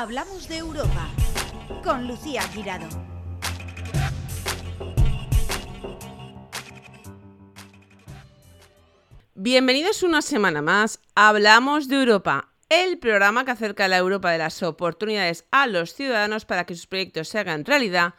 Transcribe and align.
Hablamos 0.00 0.48
de 0.48 0.56
Europa 0.56 1.10
con 1.84 2.08
Lucía 2.08 2.40
Girado. 2.54 2.88
Bienvenidos 9.34 10.02
una 10.02 10.22
semana 10.22 10.62
más 10.62 11.00
a 11.14 11.28
Hablamos 11.28 11.86
de 11.88 11.96
Europa, 11.96 12.48
el 12.70 12.98
programa 12.98 13.44
que 13.44 13.50
acerca 13.50 13.88
la 13.88 13.98
Europa 13.98 14.30
de 14.30 14.38
las 14.38 14.62
oportunidades 14.62 15.44
a 15.50 15.66
los 15.66 15.92
ciudadanos 15.92 16.46
para 16.46 16.64
que 16.64 16.74
sus 16.74 16.86
proyectos 16.86 17.28
se 17.28 17.38
hagan 17.38 17.66
realidad 17.66 18.14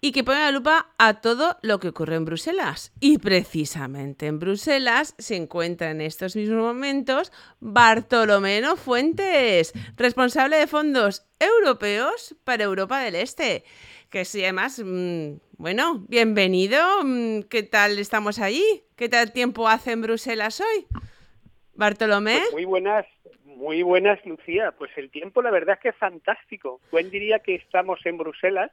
y 0.00 0.12
que 0.12 0.24
pone 0.24 0.40
la 0.40 0.52
lupa 0.52 0.94
a 0.98 1.20
todo 1.20 1.56
lo 1.62 1.78
que 1.78 1.88
ocurre 1.88 2.16
en 2.16 2.24
Bruselas. 2.24 2.92
Y 3.00 3.18
precisamente 3.18 4.26
en 4.26 4.38
Bruselas 4.38 5.14
se 5.18 5.36
encuentra 5.36 5.90
en 5.90 6.00
estos 6.00 6.36
mismos 6.36 6.62
momentos 6.62 7.32
Bartolomeno 7.60 8.76
Fuentes, 8.76 9.72
responsable 9.96 10.56
de 10.56 10.66
fondos 10.66 11.26
europeos 11.40 12.36
para 12.44 12.64
Europa 12.64 13.00
del 13.00 13.14
Este. 13.16 13.64
Que 14.10 14.24
sí, 14.24 14.42
además, 14.42 14.80
mm, 14.84 15.38
bueno, 15.58 16.04
bienvenido. 16.08 16.78
Mm, 17.02 17.42
¿Qué 17.50 17.62
tal 17.62 17.98
estamos 17.98 18.38
allí? 18.38 18.64
¿Qué 18.94 19.08
tal 19.08 19.32
tiempo 19.32 19.68
hace 19.68 19.92
en 19.92 20.02
Bruselas 20.02 20.60
hoy? 20.60 20.86
Bartolomé. 21.74 22.38
Pues 22.38 22.52
muy 22.52 22.64
buenas, 22.64 23.06
muy 23.44 23.82
buenas, 23.82 24.24
Lucía. 24.24 24.72
Pues 24.78 24.90
el 24.96 25.10
tiempo, 25.10 25.42
la 25.42 25.50
verdad 25.50 25.76
es 25.76 25.80
que 25.80 25.88
es 25.88 25.96
fantástico. 25.96 26.80
¿Quién 26.90 27.10
diría 27.10 27.40
que 27.40 27.56
estamos 27.56 27.98
en 28.04 28.18
Bruselas? 28.18 28.70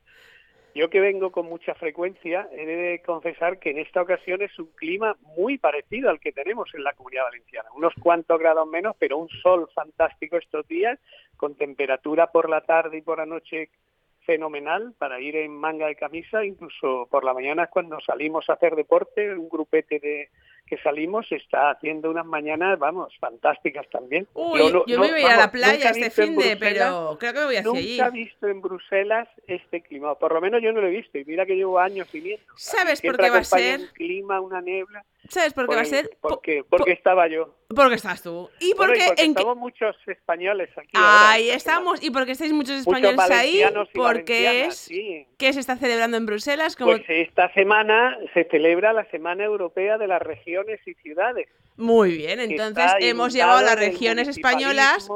Yo 0.75 0.89
que 0.89 0.99
vengo 0.99 1.31
con 1.31 1.45
mucha 1.47 1.75
frecuencia, 1.75 2.49
he 2.51 2.65
de 2.65 3.01
confesar 3.05 3.59
que 3.59 3.69
en 3.69 3.77
esta 3.77 4.01
ocasión 4.01 4.41
es 4.41 4.57
un 4.57 4.71
clima 4.75 5.15
muy 5.37 5.59
parecido 5.59 6.09
al 6.09 6.19
que 6.19 6.31
tenemos 6.31 6.73
en 6.73 6.83
la 6.83 6.93
Comunidad 6.93 7.25
Valenciana. 7.25 7.69
Unos 7.75 7.93
cuantos 8.01 8.39
grados 8.39 8.67
menos, 8.67 8.95
pero 8.97 9.17
un 9.17 9.29
sol 9.29 9.69
fantástico 9.75 10.37
estos 10.37 10.67
días, 10.67 10.99
con 11.37 11.55
temperatura 11.55 12.27
por 12.27 12.49
la 12.49 12.61
tarde 12.61 12.97
y 12.97 13.01
por 13.01 13.19
la 13.19 13.27
noche 13.27 13.69
fenomenal 14.25 14.93
para 14.97 15.19
ir 15.19 15.35
en 15.35 15.51
manga 15.51 15.87
de 15.87 15.95
camisa, 15.95 16.43
incluso 16.43 17.07
por 17.11 17.23
la 17.23 17.33
mañana 17.33 17.67
cuando 17.67 17.99
salimos 17.99 18.49
a 18.49 18.53
hacer 18.53 18.75
deporte, 18.75 19.35
un 19.35 19.49
grupete 19.49 19.99
de 19.99 20.29
que 20.73 20.81
salimos 20.81 21.31
está 21.31 21.71
haciendo 21.71 22.09
unas 22.09 22.25
mañanas, 22.25 22.79
vamos, 22.79 23.13
fantásticas 23.19 23.87
también. 23.89 24.27
Uy, 24.33 24.59
yo, 24.87 24.99
me 24.99 25.11
voy 25.11 25.23
a 25.23 25.37
la 25.37 25.51
playa 25.51 25.91
este 25.91 26.09
fin 26.09 26.35
de, 26.35 26.57
pero 26.57 27.15
creo 27.19 27.33
que 27.33 27.39
me 27.39 27.45
voy 27.45 27.55
hacia 27.57 27.63
nunca 27.63 27.79
allí. 27.79 27.97
Nunca 27.97 28.07
he 28.07 28.11
visto 28.11 28.47
en 28.47 28.61
Bruselas 28.61 29.27
este 29.45 29.81
clima, 29.81 30.15
por 30.15 30.33
lo 30.33 30.41
menos 30.41 30.61
yo 30.63 30.71
no 30.71 30.81
lo 30.81 30.87
he 30.87 30.91
visto, 30.91 31.17
y 31.17 31.25
mira 31.25 31.45
que 31.45 31.55
llevo 31.55 31.79
años 31.79 32.11
viviendo. 32.11 32.43
¿Sabes 32.55 33.01
por 33.01 33.17
qué 33.17 33.29
va 33.29 33.37
a 33.37 33.43
ser? 33.43 33.81
Un 33.81 33.87
clima, 33.87 34.41
una 34.41 34.61
niebla. 34.61 35.05
¿Sabes 35.29 35.53
por 35.53 35.69
qué 35.69 35.75
va 35.75 35.81
a 35.81 35.85
ser? 35.85 36.17
Porque, 36.19 36.63
porque 36.69 36.91
estaba 36.91 37.27
yo. 37.27 37.55
Porque 37.73 37.95
estás 37.95 38.21
tú. 38.21 38.49
Y 38.59 38.73
porque, 38.75 38.97
bueno, 38.97 39.03
y 39.03 39.07
porque 39.07 39.21
en 39.23 39.29
estamos 39.29 39.57
muchos 39.57 39.95
españoles 40.05 40.69
aquí. 40.77 40.91
Ahí 40.93 41.45
ahora, 41.45 41.57
estamos. 41.57 42.03
Y 42.03 42.11
porque 42.11 42.33
estáis 42.33 42.51
muchos 42.51 42.79
españoles 42.79 43.19
ahí. 43.31 43.63
Porque 43.93 44.65
es. 44.65 44.75
Sí. 44.75 45.25
¿Qué 45.37 45.53
se 45.53 45.61
está 45.61 45.77
celebrando 45.77 46.17
en 46.17 46.25
Bruselas? 46.25 46.75
Como... 46.75 46.91
Pues 46.91 47.03
esta 47.07 47.51
semana 47.53 48.17
se 48.33 48.43
celebra 48.45 48.91
la 48.93 49.05
Semana 49.11 49.43
Europea 49.43 49.97
de 49.97 50.07
las 50.07 50.21
Regiones 50.63 50.87
y 50.87 50.93
Ciudades. 51.01 51.47
Muy 51.77 52.17
bien, 52.17 52.39
entonces 52.39 52.91
hemos 52.99 53.33
llevado 53.33 53.59
a 53.59 53.63
las 53.63 53.79
regiones 53.79 54.27
españolas 54.27 55.09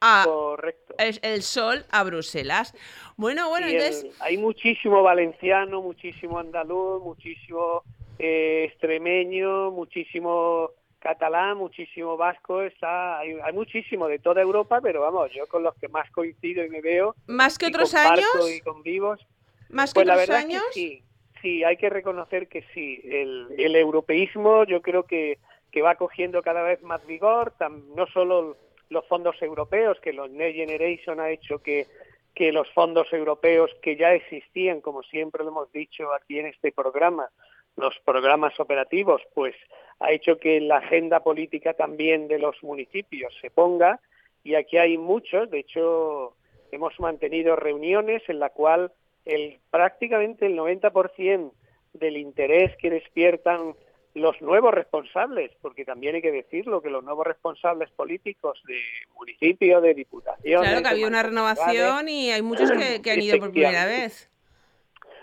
a 0.00 0.24
Correcto. 0.24 0.94
el 0.98 1.42
sol 1.42 1.84
a 1.90 2.02
Bruselas. 2.02 2.74
Bueno, 3.16 3.48
bueno, 3.48 3.68
entonces. 3.68 4.06
Hay 4.20 4.36
muchísimo 4.36 5.02
valenciano, 5.02 5.80
muchísimo 5.80 6.40
andaluz, 6.40 7.02
muchísimo 7.02 7.84
eh, 8.18 8.64
extremeño, 8.68 9.70
muchísimo 9.70 10.70
catalán, 10.98 11.56
muchísimo 11.56 12.16
vasco, 12.16 12.62
está 12.62 13.18
hay, 13.18 13.36
hay, 13.42 13.52
muchísimo 13.52 14.06
de 14.08 14.18
toda 14.18 14.40
Europa, 14.40 14.80
pero 14.80 15.00
vamos, 15.00 15.30
yo 15.34 15.46
con 15.48 15.62
los 15.62 15.74
que 15.76 15.88
más 15.88 16.10
coincido 16.10 16.64
y 16.64 16.70
me 16.70 16.80
veo. 16.80 17.14
¿Más 17.26 17.58
que 17.58 17.66
otros 17.66 17.94
años? 17.94 18.26
Y 18.48 18.60
convivos. 18.60 19.20
¿Más 19.68 19.92
que 19.92 20.00
pues 20.00 20.04
otros 20.04 20.06
la 20.06 20.16
verdad 20.16 20.36
años? 20.48 20.62
Es 20.70 20.74
que 20.74 20.80
sí, 20.80 21.02
sí, 21.42 21.64
hay 21.64 21.76
que 21.76 21.90
reconocer 21.90 22.48
que 22.48 22.62
sí. 22.72 23.00
El, 23.04 23.48
el 23.58 23.76
europeísmo 23.76 24.64
yo 24.64 24.80
creo 24.80 25.02
que, 25.02 25.38
va 25.82 25.96
cogiendo 25.96 26.42
cada 26.42 26.62
vez 26.62 26.82
más 26.82 27.04
vigor, 27.06 27.52
tam, 27.58 27.94
no 27.94 28.06
solo 28.06 28.56
los 28.88 29.06
fondos 29.06 29.40
europeos, 29.42 29.98
que 30.00 30.12
los 30.12 30.30
Next 30.30 30.56
Generation 30.56 31.18
ha 31.18 31.30
hecho 31.30 31.58
que, 31.58 31.86
que 32.34 32.52
los 32.52 32.70
fondos 32.70 33.12
europeos 33.12 33.70
que 33.82 33.96
ya 33.96 34.12
existían, 34.12 34.80
como 34.80 35.02
siempre 35.02 35.42
lo 35.42 35.50
hemos 35.50 35.72
dicho 35.72 36.12
aquí 36.12 36.38
en 36.38 36.46
este 36.46 36.72
programa, 36.72 37.28
los 37.76 37.98
programas 38.04 38.58
operativos, 38.60 39.22
pues 39.34 39.54
ha 39.98 40.12
hecho 40.12 40.38
que 40.38 40.60
la 40.60 40.78
agenda 40.78 41.20
política 41.20 41.74
también 41.74 42.28
de 42.28 42.38
los 42.38 42.62
municipios 42.62 43.34
se 43.40 43.50
ponga 43.50 44.00
y 44.44 44.54
aquí 44.54 44.76
hay 44.76 44.98
muchos, 44.98 45.50
de 45.50 45.60
hecho 45.60 46.34
hemos 46.70 46.98
mantenido 47.00 47.56
reuniones 47.56 48.22
en 48.28 48.40
la 48.40 48.50
cual 48.50 48.92
el 49.24 49.58
prácticamente 49.70 50.46
el 50.46 50.56
90% 50.56 51.52
del 51.94 52.16
interés 52.16 52.76
que 52.78 52.90
despiertan 52.90 53.74
los 54.14 54.40
nuevos 54.42 54.74
responsables, 54.74 55.52
porque 55.62 55.84
también 55.84 56.14
hay 56.14 56.22
que 56.22 56.32
decirlo 56.32 56.82
que 56.82 56.90
los 56.90 57.02
nuevos 57.02 57.26
responsables 57.26 57.90
políticos 57.90 58.62
de 58.66 58.80
municipio, 59.14 59.80
de 59.80 59.94
diputación. 59.94 60.62
Claro 60.62 60.82
que 60.82 60.88
había 60.88 61.06
una 61.06 61.22
renovación 61.22 62.08
y 62.08 62.30
hay 62.30 62.42
muchos 62.42 62.70
que, 62.72 63.00
que 63.00 63.10
han 63.10 63.22
ido 63.22 63.38
por 63.38 63.52
primera 63.52 63.86
vez. 63.86 64.30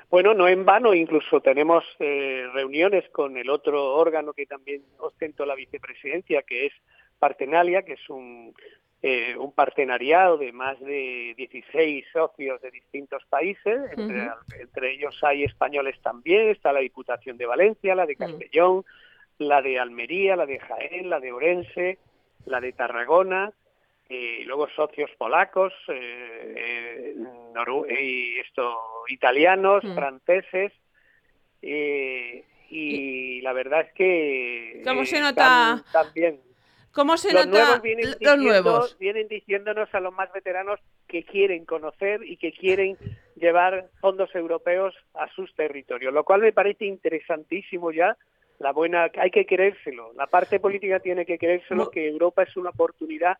Bueno, 0.09 0.33
no 0.33 0.47
en 0.47 0.66
vano, 0.66 0.95
incluso 0.95 1.39
tenemos 1.39 1.83
eh, 1.99 2.47
reuniones 2.51 3.07
con 3.11 3.37
el 3.37 3.47
otro 3.47 3.95
órgano 3.95 4.33
que 4.33 4.47
también 4.47 4.81
ostento 4.97 5.45
la 5.45 5.53
vicepresidencia, 5.53 6.41
que 6.41 6.66
es 6.66 6.73
Partenalia, 7.19 7.83
que 7.83 7.93
es 7.93 8.09
un, 8.09 8.55
eh, 9.01 9.35
un 9.37 9.53
partenariado 9.53 10.37
de 10.37 10.51
más 10.51 10.79
de 10.79 11.33
16 11.37 12.05
socios 12.11 12.61
de 12.61 12.71
distintos 12.71 13.23
países, 13.29 13.79
entre, 13.97 14.21
uh 14.21 14.31
-huh. 14.31 14.61
entre, 14.61 14.91
ellos 14.91 15.17
hay 15.23 15.43
españoles 15.43 15.99
también, 16.01 16.49
está 16.49 16.73
la 16.73 16.81
Diputación 16.81 17.37
de 17.37 17.45
Valencia, 17.45 17.95
la 17.95 18.05
de 18.05 18.15
Castellón, 18.15 18.77
uh 18.77 18.81
-huh. 18.81 19.47
la 19.47 19.61
de 19.61 19.79
Almería, 19.79 20.35
la 20.35 20.45
de 20.45 20.59
Jaén, 20.59 21.09
la 21.09 21.19
de 21.19 21.31
Orense, 21.31 21.97
la 22.45 22.59
de 22.59 22.73
Tarragona, 22.73 23.53
y 24.09 24.43
luego 24.43 24.67
socios 24.69 25.11
polacos 25.17 25.71
eh, 25.87 27.16
eh, 27.16 28.01
y 28.01 28.39
esto 28.39 28.75
italianos, 29.07 29.83
franceses 29.93 30.73
eh, 31.61 32.43
y, 32.69 32.77
y, 32.77 33.41
la 33.41 33.53
verdad 33.53 33.81
es 33.81 33.93
que 33.93 34.81
cómo 34.83 35.05
se 35.05 35.19
nota 35.19 35.83
también 35.91 36.39
cómo 36.91 37.17
se 37.17 37.33
los 37.33 37.47
nota 37.47 37.66
nuevos 37.66 37.81
vienen 37.81 38.16
los 38.19 38.38
nuevos 38.38 38.97
vienen 39.00 39.27
diciéndonos 39.27 39.94
a 39.94 40.00
los 40.00 40.13
más 40.13 40.31
veteranos 40.33 40.79
que 41.07 41.23
quieren 41.23 41.66
conocer 41.66 42.23
y 42.23 42.38
que 42.38 42.51
quieren 42.51 42.97
llevar 43.35 43.89
fondos 44.00 44.33
europeos 44.35 44.95
a 45.13 45.28
sus 45.33 45.53
territorios, 45.55 46.13
lo 46.13 46.23
cual 46.23 46.41
me 46.41 46.53
parece 46.53 46.85
interesantísimo 46.85 47.91
ya 47.91 48.17
la 48.59 48.73
buena 48.73 49.09
hay 49.17 49.31
que 49.31 49.45
creérselo, 49.45 50.11
la 50.13 50.28
parte 50.28 50.59
política 50.59 50.99
tiene 50.99 51.25
que 51.25 51.38
creérselo 51.38 51.85
no. 51.85 51.89
que 51.89 52.07
Europa 52.07 52.44
es 52.44 52.55
una 52.57 52.72
oportunidad 52.72 53.38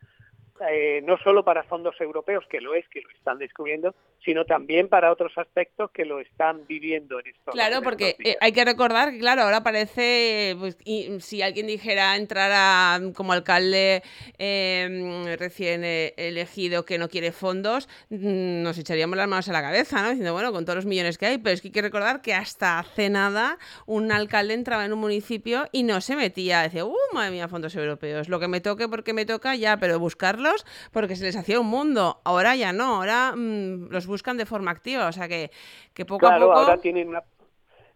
eh, 0.70 1.02
no 1.06 1.18
solo 1.18 1.44
para 1.44 1.64
fondos 1.64 1.96
europeos, 2.02 2.46
que 2.50 2.60
lo 2.60 2.74
es, 2.74 2.88
que 2.90 3.02
lo 3.02 3.10
están 3.12 3.38
descubriendo, 3.38 3.96
sino 4.24 4.46
también 4.46 4.90
para 4.90 5.12
otros 5.12 5.32
aspectos 5.38 5.92
que 5.92 6.04
lo 6.04 6.20
están 6.20 6.68
viviendo 6.68 7.20
en 7.20 7.28
estos 7.28 7.54
Claro, 7.54 7.78
en 7.78 7.84
porque 7.84 8.10
estos 8.10 8.26
eh, 8.26 8.38
hay 8.42 8.52
que 8.52 8.66
recordar 8.66 9.12
que, 9.12 9.20
claro, 9.20 9.44
ahora 9.44 9.64
parece, 9.64 10.56
pues, 10.60 10.78
y, 10.84 11.20
si 11.22 11.42
alguien 11.42 11.68
dijera 11.68 12.18
entrar 12.18 12.52
a, 12.54 13.00
como 13.16 13.32
alcalde 13.32 14.04
eh, 14.38 15.36
recién 15.40 15.84
elegido 15.86 16.84
que 16.84 16.98
no 16.98 17.08
quiere 17.08 17.32
fondos, 17.32 17.88
mm, 18.10 18.62
nos 18.62 18.78
echaríamos 18.78 19.18
las 19.18 19.28
manos 19.28 19.48
a 19.48 19.54
la 19.54 19.62
cabeza, 19.62 20.02
¿no? 20.02 20.10
Diciendo, 20.10 20.34
bueno, 20.34 20.52
con 20.52 20.66
todos 20.66 20.78
los 20.78 20.86
millones 20.86 21.18
que 21.18 21.28
hay, 21.28 21.38
pero 21.38 21.54
es 21.54 21.62
que 21.62 21.70
hay 21.70 21.74
que 21.74 21.82
recordar 21.82 22.22
que 22.22 22.34
hasta 22.34 22.80
hace 22.80 23.10
nada 23.10 23.58
un 23.86 24.12
alcalde 24.12 24.54
entraba 24.54 24.86
en 24.86 24.92
un 24.92 25.00
municipio 25.00 25.68
y 25.72 25.84
no 25.84 26.02
se 26.02 26.16
metía, 26.18 26.62
decía, 26.64 26.84
uh, 26.84 26.96
madre 27.14 27.32
mía, 27.32 27.48
fondos 27.48 27.74
europeos, 27.76 28.28
lo 28.28 28.40
que 28.40 28.50
me 28.50 28.60
toque 28.60 28.90
porque 28.90 29.14
me 29.14 29.26
toca 29.26 29.56
ya, 29.56 29.78
pero 29.78 30.00
buscarlo 30.00 30.49
porque 30.92 31.16
se 31.16 31.24
les 31.24 31.36
hacía 31.36 31.60
un 31.60 31.68
mundo. 31.68 32.22
Ahora 32.24 32.56
ya 32.56 32.74
no, 32.74 32.96
ahora 32.96 33.34
mmm, 33.36 33.90
los 33.90 34.08
buscan 34.08 34.38
de 34.38 34.46
forma 34.46 34.72
activa, 34.72 35.08
o 35.08 35.12
sea 35.12 35.28
que, 35.28 35.52
que 35.94 36.06
poco 36.06 36.28
claro, 36.28 36.36
a 36.36 36.48
poco... 36.48 36.60
ahora 36.60 36.78
tienen 36.78 37.10
una, 37.10 37.24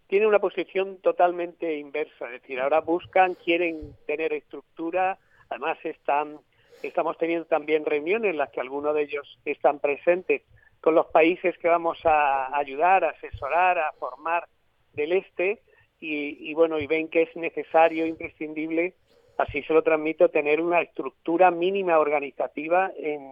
tienen 0.07 0.27
una 0.27 0.39
posición 0.39 0.97
totalmente 0.97 1.77
inversa, 1.77 2.25
es 2.27 2.41
decir, 2.41 2.59
ahora 2.59 2.81
buscan, 2.81 3.35
quieren 3.35 3.95
tener 4.05 4.33
estructura, 4.33 5.17
además 5.49 5.77
están, 5.83 6.39
estamos 6.81 7.17
teniendo 7.17 7.45
también 7.45 7.85
reuniones 7.85 8.31
en 8.31 8.37
las 8.37 8.49
que 8.51 8.61
algunos 8.61 8.93
de 8.95 9.03
ellos 9.03 9.39
están 9.45 9.79
presentes 9.79 10.41
con 10.81 10.95
los 10.95 11.05
países 11.07 11.57
que 11.57 11.69
vamos 11.69 11.99
a 12.05 12.55
ayudar, 12.57 13.05
a 13.05 13.11
asesorar, 13.11 13.79
a 13.79 13.93
formar 13.93 14.47
del 14.93 15.13
este, 15.13 15.61
y, 15.99 16.49
y 16.49 16.53
bueno, 16.53 16.77
y 16.77 16.87
ven 16.87 17.07
que 17.07 17.21
es 17.21 17.35
necesario, 17.35 18.05
imprescindible, 18.05 18.93
así 19.37 19.63
se 19.63 19.73
lo 19.73 19.81
transmito, 19.83 20.29
tener 20.29 20.61
una 20.61 20.81
estructura 20.81 21.51
mínima 21.51 21.99
organizativa 21.99 22.91
en, 22.97 23.31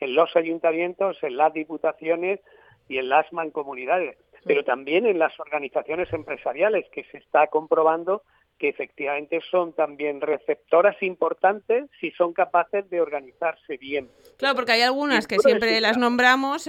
en, 0.00 0.14
los 0.14 0.34
ayuntamientos, 0.36 1.22
en 1.22 1.36
las 1.36 1.52
diputaciones 1.52 2.40
y 2.88 2.98
en 2.98 3.08
las 3.08 3.32
mancomunidades, 3.32 4.16
pero 4.44 4.64
también 4.64 5.06
en 5.06 5.18
las 5.18 5.38
organizaciones 5.40 6.12
empresariales, 6.12 6.86
que 6.90 7.04
se 7.04 7.18
está 7.18 7.48
comprobando 7.48 8.22
que 8.58 8.68
efectivamente 8.68 9.40
son 9.50 9.72
también 9.72 10.20
receptoras 10.20 11.00
importantes 11.02 11.88
si 12.00 12.10
son 12.12 12.32
capaces 12.32 12.88
de 12.90 13.00
organizarse 13.00 13.76
bien. 13.76 14.08
Claro, 14.36 14.54
porque 14.54 14.72
hay 14.72 14.82
algunas 14.82 15.26
que 15.26 15.38
siempre 15.38 15.80
las 15.80 15.96
nombramos, 15.96 16.68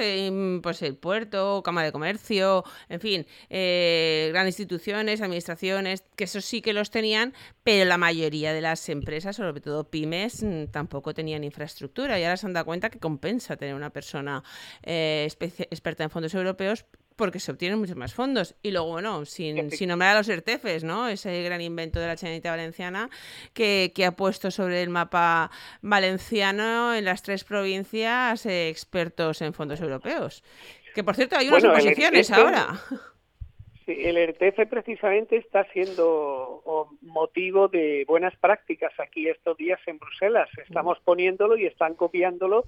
pues 0.61 0.81
el 0.81 0.97
puerto, 0.97 1.61
Cámara 1.63 1.87
de 1.87 1.91
Comercio, 1.91 2.63
en 2.89 2.99
fin, 2.99 3.25
eh, 3.49 4.29
grandes 4.31 4.59
instituciones, 4.59 5.21
administraciones, 5.21 6.03
que 6.15 6.25
eso 6.25 6.41
sí 6.41 6.61
que 6.61 6.73
los 6.73 6.91
tenían, 6.91 7.33
pero 7.63 7.85
la 7.85 7.97
mayoría 7.97 8.53
de 8.53 8.61
las 8.61 8.87
empresas, 8.89 9.35
sobre 9.35 9.61
todo 9.61 9.89
pymes, 9.89 10.43
mm, 10.43 10.65
tampoco 10.71 11.13
tenían 11.13 11.43
infraestructura 11.43 12.19
y 12.19 12.23
ahora 12.23 12.37
se 12.37 12.45
han 12.45 12.53
dado 12.53 12.65
cuenta 12.65 12.89
que 12.89 12.99
compensa 12.99 13.57
tener 13.57 13.75
una 13.75 13.89
persona 13.89 14.43
eh, 14.83 15.27
experta 15.71 16.03
en 16.03 16.09
fondos 16.09 16.33
europeos 16.33 16.85
porque 17.19 17.39
se 17.39 17.51
obtienen 17.51 17.77
muchos 17.77 17.97
más 17.97 18.15
fondos. 18.15 18.55
Y 18.63 18.71
luego, 18.71 18.93
bueno, 18.93 19.25
sin, 19.25 19.69
sin 19.71 19.89
nombrar 19.89 20.15
a 20.15 20.19
los 20.19 20.29
ERTEFES, 20.29 20.85
¿no? 20.85 21.09
Ese 21.09 21.43
gran 21.43 21.59
invento 21.59 21.99
de 21.99 22.07
la 22.07 22.15
Chanita 22.15 22.49
Valenciana 22.49 23.09
que, 23.53 23.91
ha 24.07 24.11
puesto 24.13 24.49
sobre 24.49 24.81
el 24.81 24.89
mapa 24.89 25.51
valenciano 25.81 26.95
en 26.95 27.03
las 27.03 27.21
tres 27.21 27.43
provincias 27.43 28.45
eh, 28.45 28.69
expertos 28.69 29.41
en 29.41 29.53
fondos 29.53 29.81
europeos. 29.81 30.43
Que, 30.95 31.03
por 31.03 31.15
cierto, 31.15 31.35
hay 31.37 31.49
unas 31.49 31.65
oposiciones 31.65 32.31
ahora. 32.31 32.69
Sí, 33.85 33.97
el 34.01 34.15
ERTEFE 34.17 34.65
precisamente 34.67 35.35
está 35.35 35.65
siendo 35.73 36.89
motivo 37.01 37.67
de 37.67 38.05
buenas 38.07 38.35
prácticas 38.37 38.93
aquí 38.97 39.27
estos 39.27 39.57
días 39.57 39.79
en 39.87 39.99
Bruselas. 39.99 40.49
Estamos 40.65 40.97
poniéndolo 41.03 41.57
y 41.57 41.65
están 41.65 41.95
copiándolo 41.95 42.63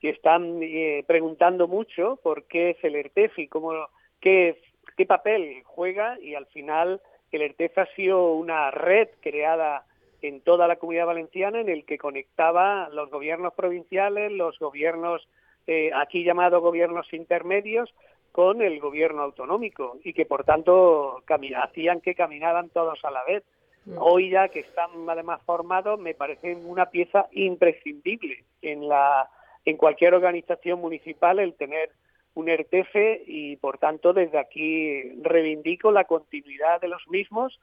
que 0.00 0.10
están 0.10 0.62
eh, 0.62 1.04
preguntando 1.06 1.68
mucho 1.68 2.18
por 2.22 2.44
qué 2.44 2.70
es 2.70 2.84
el 2.84 2.96
ERTEF 2.96 3.38
y 3.38 3.48
cómo, 3.48 3.72
qué, 4.20 4.60
qué 4.96 5.06
papel 5.06 5.62
juega 5.64 6.18
y 6.20 6.34
al 6.34 6.46
final 6.46 7.00
el 7.32 7.42
ERTEF 7.42 7.78
ha 7.78 7.86
sido 7.94 8.32
una 8.32 8.70
red 8.70 9.08
creada 9.20 9.84
en 10.22 10.40
toda 10.40 10.66
la 10.68 10.76
comunidad 10.76 11.06
valenciana 11.06 11.60
en 11.60 11.68
el 11.68 11.84
que 11.84 11.98
conectaba 11.98 12.88
los 12.90 13.10
gobiernos 13.10 13.54
provinciales, 13.54 14.32
los 14.32 14.58
gobiernos 14.58 15.26
eh, 15.66 15.90
aquí 15.94 16.24
llamados 16.24 16.62
gobiernos 16.62 17.12
intermedios 17.12 17.92
con 18.32 18.62
el 18.62 18.80
gobierno 18.80 19.22
autonómico 19.22 19.98
y 20.04 20.12
que 20.12 20.26
por 20.26 20.44
tanto 20.44 21.22
hacían 21.56 22.00
que 22.00 22.14
caminaban 22.14 22.70
todos 22.70 23.04
a 23.04 23.10
la 23.10 23.24
vez. 23.24 23.44
Mm. 23.86 23.96
Hoy 23.98 24.30
ya 24.30 24.48
que 24.48 24.60
están 24.60 24.90
además 25.08 25.40
formados 25.44 25.98
me 25.98 26.14
parece 26.14 26.54
una 26.54 26.86
pieza 26.86 27.28
imprescindible 27.32 28.44
en 28.62 28.88
la 28.88 29.28
en 29.64 29.76
cualquier 29.76 30.14
organización 30.14 30.80
municipal 30.80 31.38
el 31.38 31.54
tener 31.54 31.90
un 32.34 32.48
ERTF 32.48 32.94
y 33.26 33.56
por 33.56 33.78
tanto 33.78 34.12
desde 34.12 34.38
aquí 34.38 35.02
reivindico 35.22 35.90
la 35.90 36.04
continuidad 36.04 36.80
de 36.80 36.88
los 36.88 37.06
mismos 37.08 37.60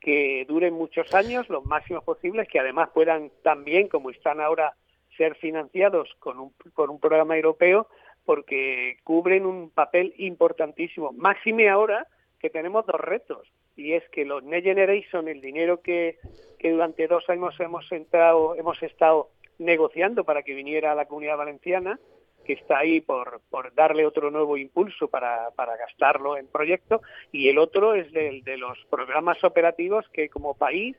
que 0.00 0.44
duren 0.48 0.74
muchos 0.74 1.12
años, 1.14 1.48
los 1.48 1.64
máximos 1.64 2.04
posibles, 2.04 2.48
que 2.48 2.60
además 2.60 2.90
puedan 2.94 3.30
también, 3.42 3.88
como 3.88 4.10
están 4.10 4.40
ahora, 4.40 4.74
ser 5.16 5.34
financiados 5.34 6.14
con 6.20 6.38
un, 6.38 6.52
con 6.72 6.90
un 6.90 7.00
programa 7.00 7.36
europeo, 7.36 7.88
porque 8.24 8.98
cubren 9.02 9.44
un 9.46 9.70
papel 9.70 10.14
importantísimo. 10.18 11.12
Máxime 11.12 11.68
ahora 11.68 12.06
que 12.38 12.50
tenemos 12.50 12.86
dos 12.86 13.00
retos, 13.00 13.48
y 13.76 13.94
es 13.94 14.08
que 14.10 14.24
los 14.24 14.44
Next 14.44 14.64
Generation, 14.64 15.28
el 15.28 15.40
dinero 15.40 15.80
que, 15.80 16.18
que 16.58 16.70
durante 16.70 17.08
dos 17.08 17.28
años 17.28 17.58
hemos, 17.58 17.90
entrado, 17.90 18.54
hemos 18.54 18.80
estado 18.82 19.30
negociando 19.58 20.24
para 20.24 20.42
que 20.42 20.54
viniera 20.54 20.94
la 20.94 21.06
comunidad 21.06 21.36
valenciana, 21.36 21.98
que 22.44 22.54
está 22.54 22.78
ahí 22.78 23.00
por, 23.00 23.40
por 23.50 23.74
darle 23.74 24.06
otro 24.06 24.30
nuevo 24.30 24.56
impulso 24.56 25.08
para, 25.08 25.50
para 25.50 25.76
gastarlo 25.76 26.36
en 26.36 26.46
proyectos, 26.46 27.02
y 27.30 27.48
el 27.48 27.58
otro 27.58 27.94
es 27.94 28.10
del 28.12 28.42
de 28.42 28.56
los 28.56 28.78
programas 28.90 29.42
operativos 29.44 30.08
que 30.10 30.28
como 30.28 30.54
país 30.54 30.96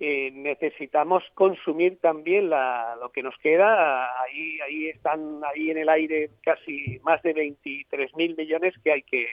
necesitamos 0.00 1.22
consumir 1.34 1.98
también 2.00 2.50
la, 2.50 2.96
lo 3.00 3.10
que 3.12 3.22
nos 3.22 3.36
queda. 3.38 4.20
Ahí, 4.22 4.60
ahí 4.60 4.88
están 4.88 5.40
ahí 5.44 5.70
en 5.70 5.78
el 5.78 5.88
aire 5.88 6.30
casi 6.42 6.98
más 7.04 7.22
de 7.22 7.32
23 7.32 8.14
mil 8.16 8.36
millones 8.36 8.74
que 8.82 8.92
hay 8.92 9.02
que, 9.02 9.26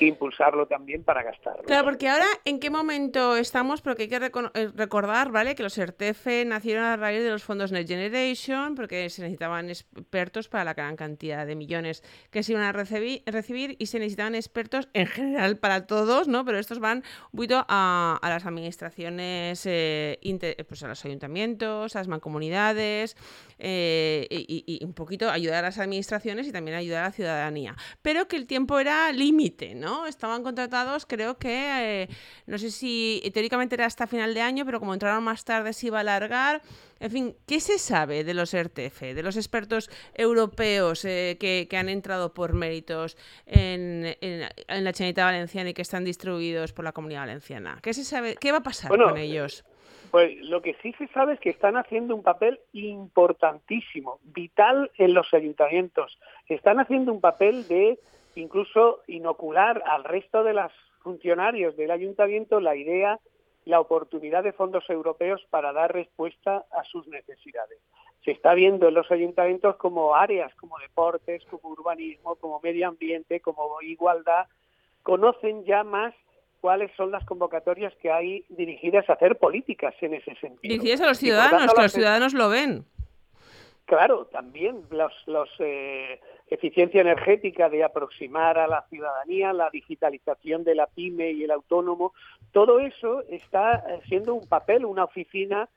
impulsarlo 0.00 0.66
también 0.66 1.02
para 1.02 1.22
gastarlo. 1.22 1.62
Claro, 1.64 1.84
porque 1.84 2.08
ahora 2.08 2.26
en 2.44 2.60
qué 2.60 2.70
momento 2.70 3.36
estamos, 3.36 3.82
porque 3.82 4.04
hay 4.04 4.08
que 4.08 4.16
eh, 4.16 4.68
recordar, 4.74 5.30
¿vale? 5.30 5.54
Que 5.54 5.62
los 5.62 5.76
ERTF 5.76 6.26
nacieron 6.46 6.84
a 6.84 6.96
raíz 6.96 7.22
de 7.22 7.30
los 7.30 7.42
fondos 7.42 7.72
Next 7.72 7.88
Generation, 7.88 8.74
porque 8.74 9.08
se 9.10 9.22
necesitaban 9.22 9.68
expertos 9.68 10.48
para 10.48 10.64
la 10.64 10.74
gran 10.74 10.96
cantidad 10.96 11.46
de 11.46 11.56
millones 11.56 12.02
que 12.30 12.42
se 12.42 12.52
iban 12.52 12.64
a 12.64 12.72
recibir, 12.72 13.22
recibir 13.26 13.76
y 13.78 13.86
se 13.86 13.98
necesitaban 13.98 14.34
expertos 14.34 14.88
en 14.92 15.06
general 15.06 15.58
para 15.58 15.86
todos, 15.86 16.28
¿no? 16.28 16.44
Pero 16.44 16.58
estos 16.58 16.78
van 16.78 16.98
un 17.32 17.36
poquito 17.36 17.64
a, 17.68 18.18
a 18.20 18.28
las 18.28 18.46
administraciones. 18.46 19.64
Eh, 19.66 20.03
pues 20.68 20.82
a 20.82 20.88
los 20.88 21.04
ayuntamientos, 21.04 21.94
a 21.96 21.98
las 21.98 22.08
mancomunidades 22.08 23.16
eh, 23.58 24.26
y, 24.30 24.84
un 24.84 24.94
poquito 24.94 25.30
ayudar 25.30 25.64
a 25.64 25.68
las 25.68 25.78
administraciones 25.78 26.46
y 26.46 26.52
también 26.52 26.76
ayudar 26.76 27.04
a 27.04 27.06
la 27.06 27.12
ciudadanía. 27.12 27.76
Pero 28.02 28.28
que 28.28 28.36
el 28.36 28.46
tiempo 28.46 28.78
era 28.78 29.12
límite, 29.12 29.74
¿no? 29.74 30.06
Estaban 30.06 30.42
contratados, 30.42 31.06
creo 31.06 31.38
que, 31.38 32.02
eh, 32.02 32.08
no 32.46 32.58
sé 32.58 32.70
si 32.70 33.22
teóricamente 33.32 33.74
era 33.74 33.86
hasta 33.86 34.06
final 34.06 34.34
de 34.34 34.40
año, 34.40 34.64
pero 34.64 34.80
como 34.80 34.94
entraron 34.94 35.24
más 35.24 35.44
tarde 35.44 35.72
se 35.72 35.86
iba 35.86 35.98
a 35.98 36.00
alargar. 36.00 36.62
En 37.00 37.10
fin, 37.10 37.36
¿qué 37.46 37.60
se 37.60 37.78
sabe 37.78 38.24
de 38.24 38.34
los 38.34 38.54
RTF, 38.54 39.00
de 39.14 39.22
los 39.22 39.36
expertos 39.36 39.90
europeos 40.14 41.04
eh, 41.04 41.36
que, 41.38 41.68
han 41.76 41.88
entrado 41.88 42.32
por 42.32 42.52
méritos 42.52 43.16
en, 43.46 44.16
la 44.68 44.92
Chanita 44.92 45.24
Valenciana 45.24 45.70
y 45.70 45.74
que 45.74 45.82
están 45.82 46.04
distribuidos 46.04 46.72
por 46.72 46.84
la 46.84 46.92
Comunidad 46.92 47.20
Valenciana? 47.20 47.78
¿Qué 47.82 47.92
se 47.94 48.04
sabe? 48.04 48.36
¿Qué 48.36 48.52
va 48.52 48.58
a 48.58 48.62
pasar 48.62 48.90
con 48.90 49.18
ellos? 49.18 49.64
Pues 50.14 50.40
lo 50.44 50.62
que 50.62 50.76
sí 50.80 50.92
se 50.92 51.08
sabe 51.08 51.32
es 51.32 51.40
que 51.40 51.50
están 51.50 51.76
haciendo 51.76 52.14
un 52.14 52.22
papel 52.22 52.60
importantísimo, 52.72 54.20
vital 54.22 54.92
en 54.96 55.12
los 55.12 55.34
ayuntamientos. 55.34 56.20
Están 56.46 56.78
haciendo 56.78 57.12
un 57.12 57.20
papel 57.20 57.66
de 57.66 57.98
incluso 58.36 59.00
inocular 59.08 59.82
al 59.84 60.04
resto 60.04 60.44
de 60.44 60.52
los 60.52 60.70
funcionarios 61.02 61.76
del 61.76 61.90
ayuntamiento 61.90 62.60
la 62.60 62.76
idea, 62.76 63.18
la 63.64 63.80
oportunidad 63.80 64.44
de 64.44 64.52
fondos 64.52 64.88
europeos 64.88 65.44
para 65.50 65.72
dar 65.72 65.92
respuesta 65.92 66.64
a 66.70 66.84
sus 66.84 67.08
necesidades. 67.08 67.80
Se 68.24 68.30
está 68.30 68.54
viendo 68.54 68.86
en 68.86 68.94
los 68.94 69.10
ayuntamientos 69.10 69.74
como 69.78 70.14
áreas 70.14 70.54
como 70.54 70.78
deportes, 70.78 71.44
como 71.46 71.70
urbanismo, 71.70 72.36
como 72.36 72.60
medio 72.60 72.86
ambiente, 72.86 73.40
como 73.40 73.82
igualdad, 73.82 74.46
conocen 75.02 75.64
ya 75.64 75.82
más 75.82 76.14
cuáles 76.64 76.90
son 76.96 77.10
las 77.10 77.22
convocatorias 77.26 77.92
que 77.96 78.10
hay 78.10 78.42
dirigidas 78.48 79.10
a 79.10 79.12
hacer 79.12 79.36
políticas 79.36 79.94
en 80.00 80.14
ese 80.14 80.34
sentido. 80.36 80.60
Dirigidas 80.62 81.02
a 81.02 81.08
los 81.08 81.18
ciudadanos, 81.18 81.74
que 81.74 81.82
los 81.82 81.92
ciudadanos 81.92 82.32
lo 82.32 82.48
ven. 82.48 82.86
Claro, 83.84 84.24
también 84.32 84.80
los, 84.90 85.12
los 85.26 85.50
eh, 85.58 86.18
eficiencia 86.48 87.02
energética 87.02 87.68
de 87.68 87.84
aproximar 87.84 88.56
a 88.56 88.66
la 88.66 88.80
ciudadanía, 88.88 89.52
la 89.52 89.68
digitalización 89.68 90.64
de 90.64 90.74
la 90.74 90.86
pyme 90.86 91.32
y 91.32 91.44
el 91.44 91.50
autónomo, 91.50 92.14
todo 92.50 92.80
eso 92.80 93.22
está 93.28 93.84
siendo 94.08 94.32
un 94.32 94.48
papel, 94.48 94.86
una 94.86 95.04
oficina 95.04 95.68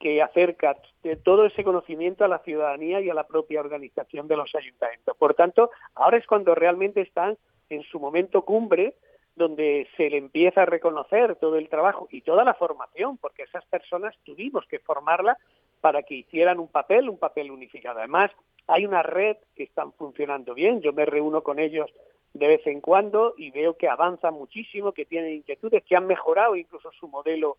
que 0.00 0.20
acerca 0.20 0.76
todo 1.22 1.46
ese 1.46 1.62
conocimiento 1.62 2.24
a 2.24 2.28
la 2.28 2.40
ciudadanía 2.40 3.00
y 3.00 3.08
a 3.08 3.14
la 3.14 3.28
propia 3.28 3.60
organización 3.60 4.26
de 4.26 4.36
los 4.36 4.52
ayuntamientos. 4.56 5.16
Por 5.16 5.34
tanto, 5.34 5.70
ahora 5.94 6.16
es 6.16 6.26
cuando 6.26 6.56
realmente 6.56 7.02
están 7.02 7.38
en 7.70 7.84
su 7.84 8.00
momento 8.00 8.42
cumbre 8.42 8.96
donde 9.36 9.88
se 9.96 10.08
le 10.10 10.18
empieza 10.18 10.62
a 10.62 10.66
reconocer 10.66 11.36
todo 11.36 11.56
el 11.56 11.68
trabajo 11.68 12.08
y 12.10 12.20
toda 12.20 12.44
la 12.44 12.54
formación, 12.54 13.18
porque 13.18 13.42
esas 13.42 13.64
personas 13.66 14.14
tuvimos 14.24 14.64
que 14.66 14.78
formarla 14.78 15.36
para 15.80 16.02
que 16.02 16.14
hicieran 16.14 16.60
un 16.60 16.68
papel, 16.68 17.08
un 17.08 17.18
papel 17.18 17.50
unificado. 17.50 17.98
Además, 17.98 18.30
hay 18.66 18.86
una 18.86 19.02
red 19.02 19.36
que 19.56 19.64
están 19.64 19.92
funcionando 19.92 20.54
bien, 20.54 20.80
yo 20.80 20.92
me 20.92 21.04
reúno 21.04 21.42
con 21.42 21.58
ellos 21.58 21.90
de 22.32 22.48
vez 22.48 22.66
en 22.66 22.80
cuando 22.80 23.34
y 23.36 23.50
veo 23.50 23.76
que 23.76 23.88
avanzan 23.88 24.34
muchísimo, 24.34 24.92
que 24.92 25.04
tienen 25.04 25.34
inquietudes, 25.34 25.84
que 25.84 25.96
han 25.96 26.06
mejorado 26.06 26.56
incluso 26.56 26.90
su 26.92 27.08
modelo 27.08 27.58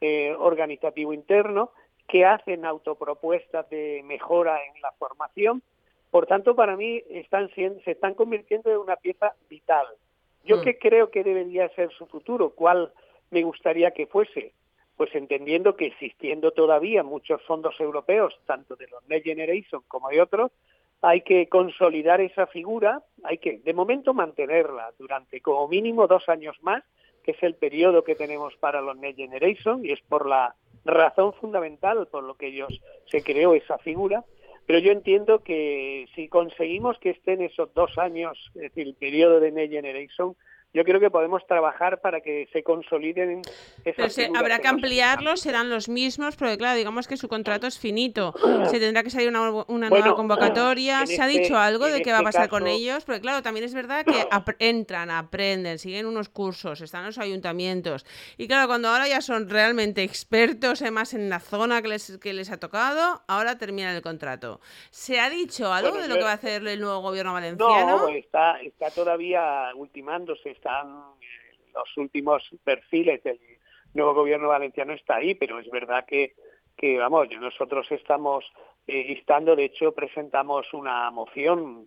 eh, 0.00 0.34
organizativo 0.38 1.12
interno, 1.12 1.70
que 2.08 2.24
hacen 2.24 2.64
autopropuestas 2.64 3.68
de 3.70 4.02
mejora 4.04 4.58
en 4.64 4.80
la 4.80 4.92
formación. 4.92 5.62
Por 6.10 6.26
tanto, 6.26 6.54
para 6.54 6.76
mí 6.76 7.02
están 7.10 7.48
se 7.54 7.82
están 7.84 8.14
convirtiendo 8.14 8.70
en 8.70 8.78
una 8.78 8.96
pieza 8.96 9.34
vital 9.48 9.86
¿Yo 10.44 10.58
mm. 10.58 10.60
qué 10.62 10.78
creo 10.78 11.10
que 11.10 11.24
debería 11.24 11.68
ser 11.70 11.90
su 11.92 12.06
futuro? 12.06 12.50
¿Cuál 12.50 12.92
me 13.30 13.42
gustaría 13.42 13.92
que 13.92 14.06
fuese? 14.06 14.52
Pues 14.96 15.14
entendiendo 15.14 15.76
que 15.76 15.86
existiendo 15.86 16.52
todavía 16.52 17.02
muchos 17.02 17.42
fondos 17.42 17.78
europeos, 17.80 18.38
tanto 18.46 18.76
de 18.76 18.88
los 18.88 19.06
Next 19.08 19.26
Generation 19.26 19.82
como 19.88 20.08
de 20.10 20.20
otros, 20.20 20.52
hay 21.00 21.22
que 21.22 21.48
consolidar 21.48 22.20
esa 22.20 22.46
figura, 22.46 23.02
hay 23.24 23.38
que 23.38 23.58
de 23.58 23.74
momento 23.74 24.14
mantenerla 24.14 24.92
durante 24.98 25.40
como 25.40 25.66
mínimo 25.66 26.06
dos 26.06 26.28
años 26.28 26.56
más, 26.62 26.84
que 27.24 27.32
es 27.32 27.42
el 27.42 27.54
periodo 27.54 28.04
que 28.04 28.14
tenemos 28.14 28.54
para 28.56 28.80
los 28.80 28.96
Next 28.96 29.18
Generation, 29.18 29.84
y 29.84 29.92
es 29.92 30.00
por 30.02 30.28
la 30.28 30.54
razón 30.84 31.32
fundamental 31.34 32.06
por 32.08 32.24
lo 32.24 32.34
que 32.34 32.48
ellos 32.48 32.80
se 33.06 33.22
creó 33.22 33.54
esa 33.54 33.78
figura, 33.78 34.24
pero 34.66 34.78
yo 34.78 34.92
entiendo 34.92 35.42
que 35.42 36.06
si 36.14 36.28
conseguimos 36.28 36.98
que 36.98 37.10
estén 37.10 37.42
esos 37.42 37.72
dos 37.74 37.98
años, 37.98 38.38
es 38.54 38.62
decir, 38.62 38.86
el 38.86 38.94
periodo 38.94 39.40
de 39.40 39.52
Next 39.52 39.72
Generation, 39.72 40.36
yo 40.74 40.84
creo 40.84 41.00
que 41.00 41.10
podemos 41.10 41.46
trabajar 41.46 42.00
para 42.00 42.20
que 42.20 42.48
se 42.52 42.62
consoliden 42.62 43.42
esas 43.84 44.14
Pero 44.14 44.38
habrá 44.38 44.58
que 44.58 44.68
ampliarlos, 44.68 45.40
serán 45.40 45.68
los 45.68 45.88
mismos, 45.88 46.36
porque 46.36 46.56
claro, 46.56 46.76
digamos 46.76 47.06
que 47.06 47.16
su 47.16 47.28
contrato 47.28 47.66
es 47.66 47.78
finito. 47.78 48.34
Se 48.70 48.80
tendrá 48.80 49.02
que 49.02 49.10
salir 49.10 49.28
una, 49.28 49.90
nueva 49.90 50.14
convocatoria. 50.14 51.04
¿Se 51.06 51.20
ha 51.20 51.28
este 51.28 51.40
dicho 51.40 51.58
algo 51.58 51.86
de 51.86 52.00
qué 52.00 52.10
va 52.10 52.18
a 52.18 52.20
este 52.20 52.32
pasar 52.32 52.48
con 52.48 52.66
ellos? 52.66 53.04
Porque 53.04 53.20
claro, 53.20 53.42
también 53.42 53.64
es 53.64 53.74
verdad 53.74 54.04
que 54.04 54.12
entran, 54.58 55.10
aprenden, 55.10 55.78
siguen 55.78 56.06
unos 56.06 56.28
cursos, 56.28 56.80
están 56.80 57.00
en 57.00 57.06
los 57.08 57.18
ayuntamientos. 57.18 58.06
Y 58.38 58.48
claro, 58.48 58.66
cuando 58.66 58.88
ahora 58.88 59.08
ya 59.08 59.20
son 59.20 59.50
realmente 59.50 60.02
expertos, 60.02 60.80
además 60.80 61.12
en 61.12 61.28
la 61.28 61.40
zona 61.40 61.82
que 61.82 61.88
les, 61.88 62.18
que 62.18 62.32
les 62.32 62.50
ha 62.50 62.58
tocado, 62.58 63.22
ahora 63.26 63.58
terminan 63.58 63.94
el 63.94 64.02
contrato. 64.02 64.60
¿Se 64.90 65.20
ha 65.20 65.28
dicho 65.28 65.72
algo 65.72 65.98
de 65.98 66.08
lo 66.08 66.14
que 66.14 66.24
va 66.24 66.30
a 66.30 66.34
hacer 66.34 66.66
el 66.66 66.80
nuevo 66.80 67.00
gobierno 67.00 67.34
valenciano? 67.34 67.98
No, 67.98 68.08
está, 68.08 68.60
está 68.62 68.90
todavía 68.90 69.70
ultimándose 69.74 70.50
están 70.62 70.86
los 71.74 71.96
últimos 71.96 72.48
perfiles 72.62 73.22
del 73.24 73.40
nuevo 73.94 74.14
gobierno 74.14 74.48
valenciano 74.48 74.92
está 74.92 75.16
ahí, 75.16 75.34
pero 75.34 75.58
es 75.58 75.68
verdad 75.70 76.04
que, 76.06 76.34
que 76.76 76.98
vamos, 76.98 77.28
nosotros 77.40 77.90
estamos 77.90 78.44
eh, 78.86 79.06
instando, 79.08 79.56
de 79.56 79.64
hecho 79.64 79.92
presentamos 79.92 80.72
una 80.72 81.10
moción 81.10 81.86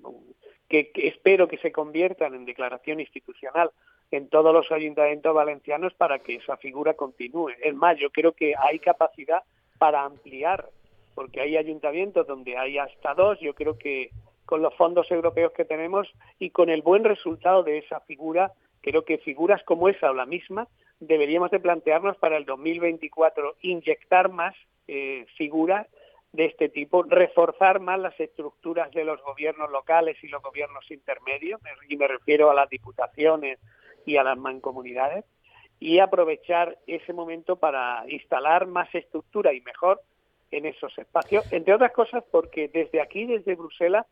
que, 0.68 0.92
espero 0.96 1.48
que 1.48 1.58
se 1.58 1.72
conviertan 1.72 2.36
en 2.36 2.46
declaración 2.46 3.00
institucional 3.00 3.72
en 4.12 4.28
todos 4.28 4.54
los 4.54 4.70
ayuntamientos 4.72 5.34
valencianos 5.34 5.94
para 5.94 6.20
que 6.20 6.36
esa 6.36 6.58
figura 6.58 6.96
continúe. 6.96 7.52
Es 7.64 7.74
más, 7.74 7.98
yo 7.98 8.10
creo 8.12 8.34
que 8.34 8.56
hay 8.58 8.80
capacidad 8.80 9.44
para 9.78 10.04
ampliar, 10.04 10.70
porque 11.16 11.40
hay 11.40 11.56
ayuntamientos 11.56 12.28
donde 12.28 12.58
hay 12.58 12.78
hasta 12.78 13.14
dos, 13.14 13.40
yo 13.40 13.54
creo 13.56 13.78
que 13.78 14.10
con 14.46 14.62
los 14.62 14.76
fondos 14.76 15.10
europeos 15.10 15.54
que 15.54 15.66
tenemos 15.66 16.08
y 16.40 16.52
con 16.52 16.70
el 16.70 16.82
buen 16.82 17.04
resultado 17.04 17.64
de 17.64 17.80
esa 17.80 18.00
figura 18.02 18.54
Creo 18.86 19.04
que 19.04 19.18
figuras 19.18 19.64
como 19.64 19.90
esa 19.90 20.12
o 20.12 20.14
la 20.14 20.28
misma 20.28 20.68
deberíamos 21.00 21.50
de 21.50 21.60
plantearnos 21.60 22.18
para 22.18 22.38
el 22.38 22.46
2024 22.46 23.56
inyectar 23.62 24.30
más 24.30 24.54
eh, 24.88 25.26
figuras 25.40 25.88
de 26.34 26.46
este 26.46 26.70
tipo, 26.70 27.02
reforzar 27.02 27.80
más 27.80 28.00
las 28.00 28.20
estructuras 28.20 28.92
de 28.92 29.04
los 29.04 29.20
gobiernos 29.24 29.72
locales 29.72 30.24
y 30.24 30.28
los 30.28 30.40
gobiernos 30.44 30.86
intermedios, 30.92 31.60
y 31.90 31.98
me 31.98 32.08
refiero 32.08 32.52
a 32.52 32.54
las 32.54 32.70
diputaciones 32.70 33.58
y 34.06 34.18
a 34.18 34.24
las 34.24 34.38
mancomunidades, 34.38 35.26
y 35.80 35.98
aprovechar 35.98 36.78
ese 36.86 37.12
momento 37.12 37.56
para 37.56 38.04
instalar 38.08 38.68
más 38.68 38.94
estructura 38.94 39.52
y 39.52 39.62
mejor 39.62 40.00
en 40.52 40.68
esos 40.68 40.96
espacios, 41.00 41.52
entre 41.52 41.74
otras 41.74 41.92
cosas 41.92 42.24
porque 42.32 42.68
desde 42.68 43.02
aquí, 43.02 43.26
desde 43.26 43.56
Bruselas, 43.56 44.06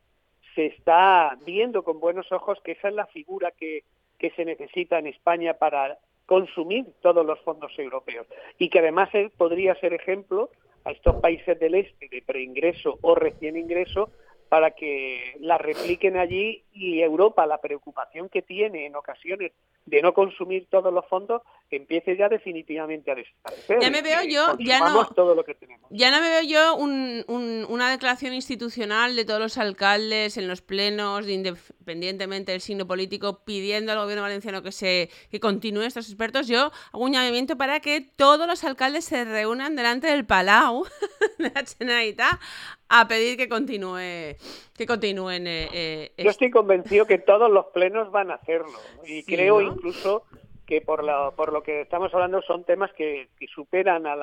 se 0.56 0.66
está 0.66 1.38
viendo 1.46 1.84
con 1.84 2.00
buenos 2.00 2.32
ojos 2.32 2.58
que 2.64 2.72
esa 2.72 2.88
es 2.88 2.94
la 2.94 3.06
figura 3.06 3.52
que 3.52 3.84
que 4.18 4.30
se 4.30 4.44
necesita 4.44 4.98
en 4.98 5.06
España 5.08 5.54
para 5.54 5.98
consumir 6.26 6.86
todos 7.02 7.24
los 7.24 7.38
fondos 7.40 7.72
europeos. 7.78 8.26
Y 8.58 8.68
que 8.70 8.78
además 8.78 9.10
podría 9.36 9.74
ser 9.76 9.92
ejemplo 9.92 10.50
a 10.84 10.92
estos 10.92 11.16
países 11.16 11.58
del 11.58 11.74
este 11.74 12.08
de 12.08 12.22
preingreso 12.22 12.98
o 13.02 13.14
recién 13.14 13.56
ingreso 13.56 14.10
para 14.48 14.70
que 14.70 15.36
la 15.40 15.58
repliquen 15.58 16.16
allí 16.16 16.62
y 16.72 17.00
Europa, 17.00 17.46
la 17.46 17.60
preocupación 17.60 18.28
que 18.28 18.42
tiene 18.42 18.86
en 18.86 18.94
ocasiones 18.94 19.52
de 19.86 20.02
no 20.02 20.14
consumir 20.14 20.66
todos 20.70 20.92
los 20.92 21.06
fondos, 21.06 21.42
empiece 21.70 22.16
ya 22.16 22.28
definitivamente 22.28 23.10
a 23.10 23.14
desaparecer. 23.14 23.78
Ya 23.80 23.90
me 23.90 24.02
veo 24.02 24.22
yo, 24.22 24.56
ya 24.58 24.80
no, 24.80 25.08
ya 25.90 26.10
no 26.10 26.20
me 26.20 26.28
veo 26.28 26.42
yo 26.42 26.76
una 26.76 27.90
declaración 27.90 28.34
institucional 28.34 29.16
de 29.16 29.24
todos 29.24 29.40
los 29.40 29.58
alcaldes 29.58 30.36
en 30.36 30.48
los 30.48 30.62
plenos, 30.62 31.28
independientemente 31.28 32.52
del 32.52 32.60
signo 32.60 32.86
político, 32.86 33.44
pidiendo 33.44 33.92
al 33.92 33.98
gobierno 33.98 34.22
valenciano 34.22 34.62
que 34.62 34.72
se 34.72 35.10
que 35.30 35.40
continúe 35.40 35.82
estos 35.82 36.08
expertos. 36.08 36.46
Yo 36.46 36.70
hago 36.92 37.04
un 37.04 37.12
llamamiento 37.12 37.56
para 37.56 37.80
que 37.80 38.00
todos 38.00 38.46
los 38.46 38.64
alcaldes 38.64 39.04
se 39.04 39.24
reúnan 39.24 39.76
delante 39.76 40.06
del 40.06 40.24
Palau 40.24 40.84
de 41.38 41.50
la 41.54 41.64
Generalitat 41.66 42.40
a 42.88 43.08
pedir 43.08 43.36
que 43.36 43.48
continúe 43.48 44.36
que 44.76 44.86
continúen. 44.86 45.46
Eh, 45.46 45.68
eh, 45.72 46.12
Yo 46.18 46.30
estoy 46.30 46.50
convencido 46.50 47.06
que 47.06 47.18
todos 47.18 47.50
los 47.50 47.66
plenos 47.66 48.10
van 48.10 48.30
a 48.30 48.34
hacerlo 48.34 48.78
y 49.06 49.22
creo 49.24 49.60
incluso 49.60 50.24
que 50.66 50.80
por 50.80 51.04
lo, 51.04 51.34
por 51.36 51.52
lo 51.52 51.62
que 51.62 51.82
estamos 51.82 52.12
hablando 52.14 52.40
son 52.42 52.64
temas 52.64 52.92
que, 52.92 53.28
superan 53.54 54.06
a, 54.06 54.16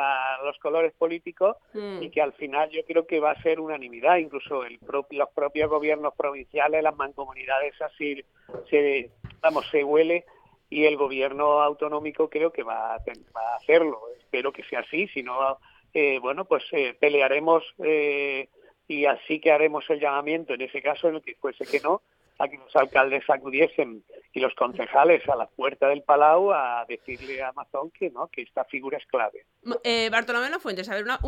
los 0.44 0.58
colores 0.60 0.94
políticos 0.94 1.58
mm. 1.74 2.02
y 2.02 2.10
que 2.10 2.22
al 2.22 2.34
final 2.34 2.70
yo 2.70 2.84
creo 2.86 3.06
que 3.06 3.20
va 3.20 3.32
a 3.32 3.42
ser 3.42 3.60
unanimidad, 3.60 4.18
incluso 4.18 4.64
el 4.66 4.80
los 5.12 5.30
propios 5.30 5.70
gobiernos 5.70 6.14
provinciales, 6.16 6.84
las 6.84 6.96
mancomunidades 6.96 7.80
así 7.82 8.24
se, 8.70 9.12
vamos, 9.42 9.68
se 9.70 9.84
huele 9.84 10.26
y 10.70 10.86
el 10.86 10.98
gobierno 10.98 11.62
autonómico 11.62 12.30
creo 12.30 12.52
que 12.52 12.64
va 12.64 12.96
a, 12.96 12.98
va 12.98 13.54
a 13.54 13.56
hacerlo. 13.58 14.02
Espero 14.18 14.52
que 14.52 14.64
sea 14.64 14.80
así, 14.80 15.08
si 15.10 15.22
no, 15.22 15.60
eh, 15.94 16.20
bueno, 16.20 16.46
pues 16.46 16.64
eh, 16.72 16.96
pelearemos 17.00 17.64
eh, 17.84 18.48
y 18.88 19.06
así 19.06 19.40
que 19.40 19.52
haremos 19.52 19.90
el 19.90 20.00
llamamiento 20.00 20.54
en 20.54 20.62
ese 20.62 20.82
caso 20.82 21.10
en 21.10 21.16
el 21.16 21.22
que 21.22 21.36
fuese 21.36 21.66
que 21.66 21.82
no 21.82 22.02
a 22.42 22.48
que 22.48 22.58
los 22.58 22.76
alcaldes 22.76 23.24
acudiesen 23.30 24.04
y 24.34 24.40
los 24.40 24.54
concejales 24.56 25.28
a 25.30 25.36
la 25.36 25.48
puerta 25.48 25.88
del 25.88 26.04
Palau 26.04 26.52
a 26.52 26.86
decirle 26.88 27.42
a 27.42 27.50
Amazon 27.50 27.92
que 27.92 28.10
no, 28.10 28.28
que 28.30 28.42
esta 28.42 28.64
figura 28.66 28.98
es 28.98 29.06
clave. 29.06 29.46
Eh, 29.84 30.10
Bartolomé 30.10 30.50
Fuentes, 30.60 30.90
a 30.90 30.96
ver, 30.96 31.04
una, 31.04 31.20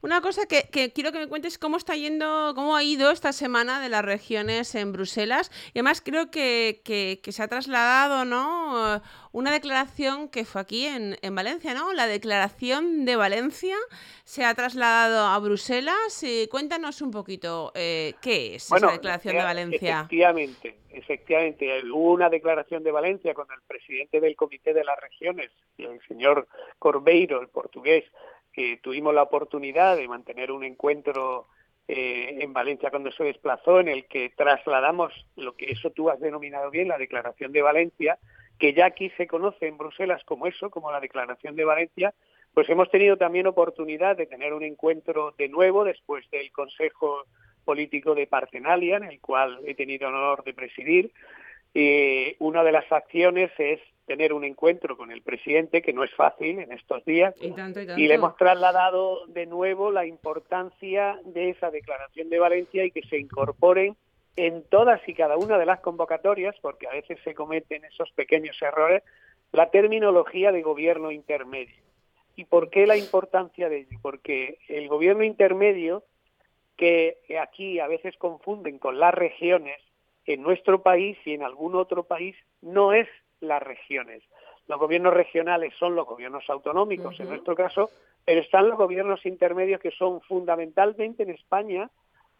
una 0.00 0.20
cosa 0.20 0.46
que, 0.46 0.92
quiero 0.92 1.12
que 1.12 1.18
me 1.18 1.26
cuentes 1.26 1.58
cómo 1.58 1.76
está 1.76 1.96
yendo, 1.96 2.52
cómo 2.54 2.76
ha 2.76 2.82
ido 2.82 3.10
esta 3.10 3.32
semana 3.32 3.80
de 3.80 3.88
las 3.88 4.04
regiones 4.04 4.74
en 4.74 4.92
Bruselas. 4.92 5.50
Y 5.74 5.80
además 5.80 6.00
creo 6.00 6.30
que, 6.30 6.80
que, 6.84 7.32
se 7.32 7.42
ha 7.42 7.48
trasladado, 7.48 8.24
¿no? 8.24 9.02
Una 9.32 9.50
declaración 9.52 10.28
que 10.28 10.44
fue 10.44 10.60
aquí 10.60 10.86
en, 10.86 11.16
en, 11.22 11.34
Valencia, 11.34 11.74
¿no? 11.74 11.92
La 11.92 12.06
declaración 12.06 13.04
de 13.04 13.16
Valencia 13.16 13.76
se 14.24 14.44
ha 14.44 14.54
trasladado 14.54 15.26
a 15.26 15.38
Bruselas. 15.38 16.22
Y 16.22 16.48
cuéntanos 16.48 17.02
un 17.02 17.10
poquito 17.10 17.72
eh, 17.74 18.14
qué 18.20 18.56
es 18.56 18.70
esa 18.72 18.90
declaración 18.90 19.36
de 19.36 19.42
Valencia. 19.42 19.98
Efectivamente, 20.00 20.76
efectivamente, 20.90 21.82
hubo 21.90 22.12
una 22.12 22.28
declaración 22.28 22.82
de 22.82 22.90
Valencia 22.90 23.34
con 23.34 23.46
el 23.52 23.60
presidente 23.66 24.20
del 24.20 24.36
Comité 24.36 24.72
de 24.72 24.84
las 24.84 24.98
Regiones, 25.00 25.50
el 25.76 26.00
señor 26.08 26.48
Corbeiro, 26.78 27.40
el 27.40 27.48
portugués, 27.48 28.04
que 28.52 28.78
tuvimos 28.78 29.14
la 29.14 29.22
oportunidad 29.22 29.96
de 29.96 30.08
mantener 30.08 30.50
un 30.50 30.64
encuentro 30.64 31.46
eh, 31.86 32.38
en 32.42 32.52
Valencia 32.52 32.90
cuando 32.90 33.10
se 33.12 33.24
desplazó, 33.24 33.80
en 33.80 33.88
el 33.88 34.06
que 34.06 34.30
trasladamos 34.30 35.12
lo 35.36 35.56
que 35.56 35.70
eso 35.70 35.90
tú 35.90 36.10
has 36.10 36.20
denominado 36.20 36.70
bien, 36.70 36.88
la 36.88 36.98
Declaración 36.98 37.52
de 37.52 37.62
Valencia, 37.62 38.18
que 38.58 38.74
ya 38.74 38.86
aquí 38.86 39.10
se 39.16 39.26
conoce 39.26 39.66
en 39.66 39.78
Bruselas 39.78 40.22
como 40.24 40.46
eso, 40.46 40.70
como 40.70 40.90
la 40.90 41.00
Declaración 41.00 41.56
de 41.56 41.64
Valencia, 41.64 42.14
pues 42.54 42.68
hemos 42.68 42.90
tenido 42.90 43.16
también 43.16 43.46
oportunidad 43.46 44.16
de 44.16 44.26
tener 44.26 44.52
un 44.52 44.64
encuentro 44.64 45.34
de 45.38 45.48
nuevo 45.48 45.84
después 45.84 46.28
del 46.30 46.50
Consejo 46.50 47.24
político 47.64 48.14
de 48.14 48.26
Partenalia, 48.26 48.96
en 48.96 49.04
el 49.04 49.20
cual 49.20 49.60
he 49.64 49.74
tenido 49.74 50.08
el 50.08 50.14
honor 50.14 50.42
de 50.44 50.54
presidir. 50.54 51.12
y 51.74 52.34
una 52.38 52.64
de 52.64 52.72
las 52.72 52.90
acciones 52.90 53.52
es 53.58 53.78
tener 54.06 54.32
un 54.32 54.42
encuentro 54.42 54.96
con 54.96 55.12
el 55.12 55.20
presidente, 55.20 55.82
que 55.82 55.92
no 55.92 56.02
es 56.02 56.12
fácil 56.14 56.58
en 56.58 56.72
estos 56.72 57.04
días, 57.04 57.34
y, 57.40 58.08
le 58.08 58.14
hemos 58.14 58.36
trasladado 58.36 59.26
de 59.26 59.44
nuevo 59.44 59.92
la 59.92 60.06
importancia 60.06 61.20
de 61.26 61.50
esa 61.50 61.70
declaración 61.70 62.30
de 62.30 62.38
Valencia 62.38 62.84
y 62.86 62.90
que 62.90 63.02
se 63.02 63.18
incorporen 63.18 63.96
en 64.38 64.62
todas 64.62 65.00
y 65.08 65.14
cada 65.14 65.36
una 65.36 65.58
de 65.58 65.66
las 65.66 65.80
convocatorias, 65.80 66.54
porque 66.62 66.86
a 66.86 66.92
veces 66.92 67.18
se 67.24 67.34
cometen 67.34 67.84
esos 67.84 68.12
pequeños 68.12 68.56
errores, 68.62 69.02
la 69.50 69.70
terminología 69.70 70.52
de 70.52 70.62
gobierno 70.62 71.10
intermedio. 71.10 71.74
¿Y 72.36 72.44
por 72.44 72.70
qué 72.70 72.86
la 72.86 72.96
importancia 72.96 73.68
de 73.68 73.78
ello? 73.78 73.98
Porque 74.00 74.58
el 74.68 74.86
gobierno 74.86 75.24
intermedio 75.24 76.04
que 76.76 77.18
aquí 77.42 77.80
a 77.80 77.88
veces 77.88 78.16
confunden 78.16 78.78
con 78.78 79.00
las 79.00 79.12
regiones, 79.12 79.80
en 80.24 80.42
nuestro 80.42 80.82
país 80.82 81.18
y 81.24 81.32
en 81.32 81.42
algún 81.42 81.74
otro 81.74 82.04
país 82.04 82.36
no 82.62 82.92
es 82.92 83.08
las 83.40 83.60
regiones. 83.60 84.22
Los 84.68 84.78
gobiernos 84.78 85.14
regionales 85.14 85.74
son 85.80 85.96
los 85.96 86.06
gobiernos 86.06 86.48
autonómicos, 86.48 87.18
en 87.18 87.30
nuestro 87.30 87.56
caso, 87.56 87.90
pero 88.24 88.40
están 88.40 88.68
los 88.68 88.78
gobiernos 88.78 89.26
intermedios 89.26 89.80
que 89.80 89.90
son 89.90 90.20
fundamentalmente 90.20 91.24
en 91.24 91.30
España 91.30 91.90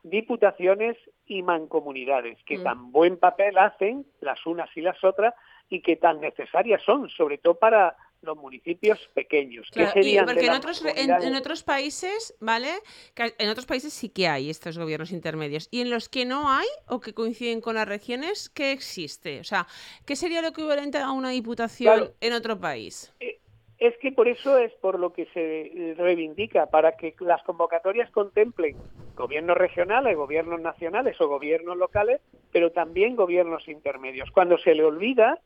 diputaciones 0.02 0.96
y 1.26 1.42
mancomunidades, 1.42 2.38
que 2.44 2.58
mm. 2.58 2.62
tan 2.62 2.92
buen 2.92 3.18
papel 3.18 3.58
hacen 3.58 4.06
las 4.20 4.44
unas 4.46 4.74
y 4.76 4.80
las 4.80 5.02
otras 5.04 5.34
y 5.68 5.82
que 5.82 5.96
tan 5.96 6.20
necesarias 6.20 6.82
son, 6.82 7.08
sobre 7.10 7.38
todo 7.38 7.58
para 7.58 7.96
los 8.22 8.36
municipios 8.36 8.98
pequeños. 9.14 9.68
serían 9.72 10.26
porque 10.26 10.46
en 10.46 10.52
otros, 10.52 10.84
en, 10.84 11.34
otros 11.36 11.62
países, 11.62 12.34
¿vale? 12.40 12.70
En 13.16 13.48
otros 13.48 13.66
países 13.66 13.92
sí 13.92 14.08
que 14.08 14.26
hay 14.26 14.50
estos 14.50 14.76
gobiernos 14.76 15.12
intermedios. 15.12 15.68
Y 15.70 15.82
en 15.82 15.90
los 15.90 16.08
que 16.08 16.24
no 16.24 16.50
hay 16.50 16.66
o 16.86 17.00
que 17.00 17.14
coinciden 17.14 17.60
con 17.60 17.76
las 17.76 17.86
regiones, 17.86 18.48
¿qué 18.48 18.72
existe? 18.72 19.40
O 19.40 19.44
sea, 19.44 19.66
¿qué 20.04 20.16
sería 20.16 20.42
lo 20.42 20.48
equivalente 20.48 20.98
a 20.98 21.12
una 21.12 21.30
diputación 21.30 22.12
en 22.20 22.32
otro 22.32 22.58
país? 22.58 23.12
Eh, 23.20 23.38
es 23.78 23.96
que 23.98 24.10
por 24.10 24.26
eso 24.26 24.58
es 24.58 24.72
por 24.74 24.98
lo 24.98 25.12
que 25.12 25.26
se 25.26 25.94
reivindica, 25.96 26.66
para 26.66 26.96
que 26.96 27.14
las 27.20 27.42
convocatorias 27.44 28.10
contemplen 28.10 28.76
gobiernos 29.14 29.56
regionales, 29.56 30.16
gobiernos 30.16 30.60
nacionales 30.60 31.20
o 31.20 31.28
gobiernos 31.28 31.76
locales, 31.76 32.20
pero 32.52 32.72
también 32.72 33.14
gobiernos 33.14 33.68
intermedios. 33.68 34.30
Cuando 34.32 34.58
se 34.58 34.74
le 34.74 34.84
olvida 34.84 35.38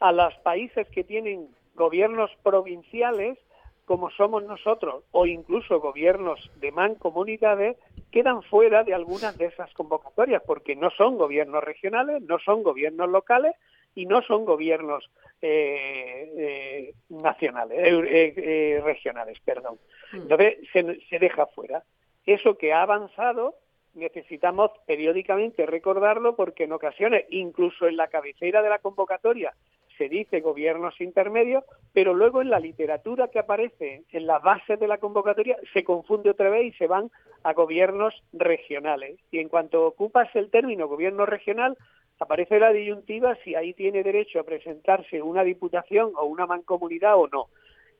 a 0.00 0.12
los 0.12 0.34
países 0.38 0.88
que 0.88 1.04
tienen 1.04 1.48
gobiernos 1.74 2.30
provinciales, 2.42 3.38
como 3.84 4.10
somos 4.10 4.42
nosotros, 4.42 5.04
o 5.12 5.26
incluso 5.26 5.80
gobiernos 5.80 6.50
de 6.56 6.72
mancomunidades, 6.72 7.76
quedan 8.10 8.42
fuera 8.42 8.82
de 8.82 8.94
algunas 8.94 9.38
de 9.38 9.46
esas 9.46 9.72
convocatorias, 9.74 10.42
porque 10.44 10.74
no 10.74 10.90
son 10.90 11.16
gobiernos 11.16 11.62
regionales, 11.62 12.20
no 12.22 12.40
son 12.40 12.64
gobiernos 12.64 13.08
locales 13.08 13.54
y 13.96 14.06
no 14.06 14.22
son 14.22 14.44
gobiernos 14.44 15.10
eh, 15.42 16.30
eh, 16.36 16.94
nacionales, 17.08 17.78
eh, 17.80 18.80
regionales, 18.84 19.40
perdón. 19.40 19.78
Mm. 20.12 20.16
Entonces 20.16 20.58
se, 20.72 21.00
se 21.08 21.18
deja 21.18 21.46
fuera. 21.46 21.82
Eso 22.24 22.56
que 22.56 22.72
ha 22.72 22.82
avanzado 22.82 23.54
necesitamos 23.94 24.70
periódicamente 24.86 25.66
recordarlo 25.66 26.36
porque 26.36 26.64
en 26.64 26.72
ocasiones, 26.72 27.24
incluso 27.30 27.88
en 27.88 27.96
la 27.96 28.08
cabecera 28.08 28.62
de 28.62 28.68
la 28.68 28.78
convocatoria, 28.78 29.54
se 29.96 30.08
dice 30.08 30.40
gobiernos 30.40 31.00
intermedios, 31.00 31.64
pero 31.94 32.12
luego 32.12 32.42
en 32.42 32.50
la 32.50 32.60
literatura 32.60 33.28
que 33.28 33.38
aparece 33.38 34.04
en 34.12 34.26
las 34.26 34.42
bases 34.42 34.78
de 34.78 34.88
la 34.88 34.98
convocatoria 34.98 35.56
se 35.72 35.84
confunde 35.84 36.30
otra 36.30 36.50
vez 36.50 36.66
y 36.66 36.76
se 36.76 36.86
van 36.86 37.10
a 37.42 37.54
gobiernos 37.54 38.14
regionales. 38.34 39.18
Y 39.30 39.38
en 39.38 39.48
cuanto 39.48 39.86
ocupas 39.86 40.28
el 40.34 40.50
término 40.50 40.86
gobierno 40.86 41.24
regional, 41.24 41.78
aparece 42.18 42.58
la 42.58 42.72
disyuntiva 42.72 43.36
si 43.44 43.54
ahí 43.54 43.74
tiene 43.74 44.02
derecho 44.02 44.40
a 44.40 44.44
presentarse 44.44 45.22
una 45.22 45.44
diputación 45.44 46.12
o 46.16 46.24
una 46.24 46.46
mancomunidad 46.46 47.16
o 47.16 47.28
no. 47.28 47.48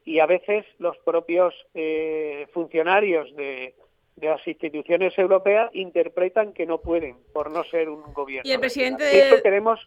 Y 0.04 0.20
a 0.20 0.26
veces 0.26 0.64
los 0.78 0.96
propios 0.98 1.54
eh, 1.74 2.46
funcionarios 2.52 3.34
de, 3.34 3.74
de 4.16 4.28
las 4.28 4.46
instituciones 4.46 5.16
europeas 5.18 5.70
interpretan 5.74 6.52
que 6.52 6.64
no 6.64 6.78
pueden 6.78 7.16
por 7.32 7.50
no 7.50 7.64
ser 7.64 7.88
un 7.88 8.12
gobierno. 8.12 8.48
Y 8.48 8.52
el 8.52 8.60
presidente 8.60 9.04
de... 9.04 9.42
queremos 9.42 9.80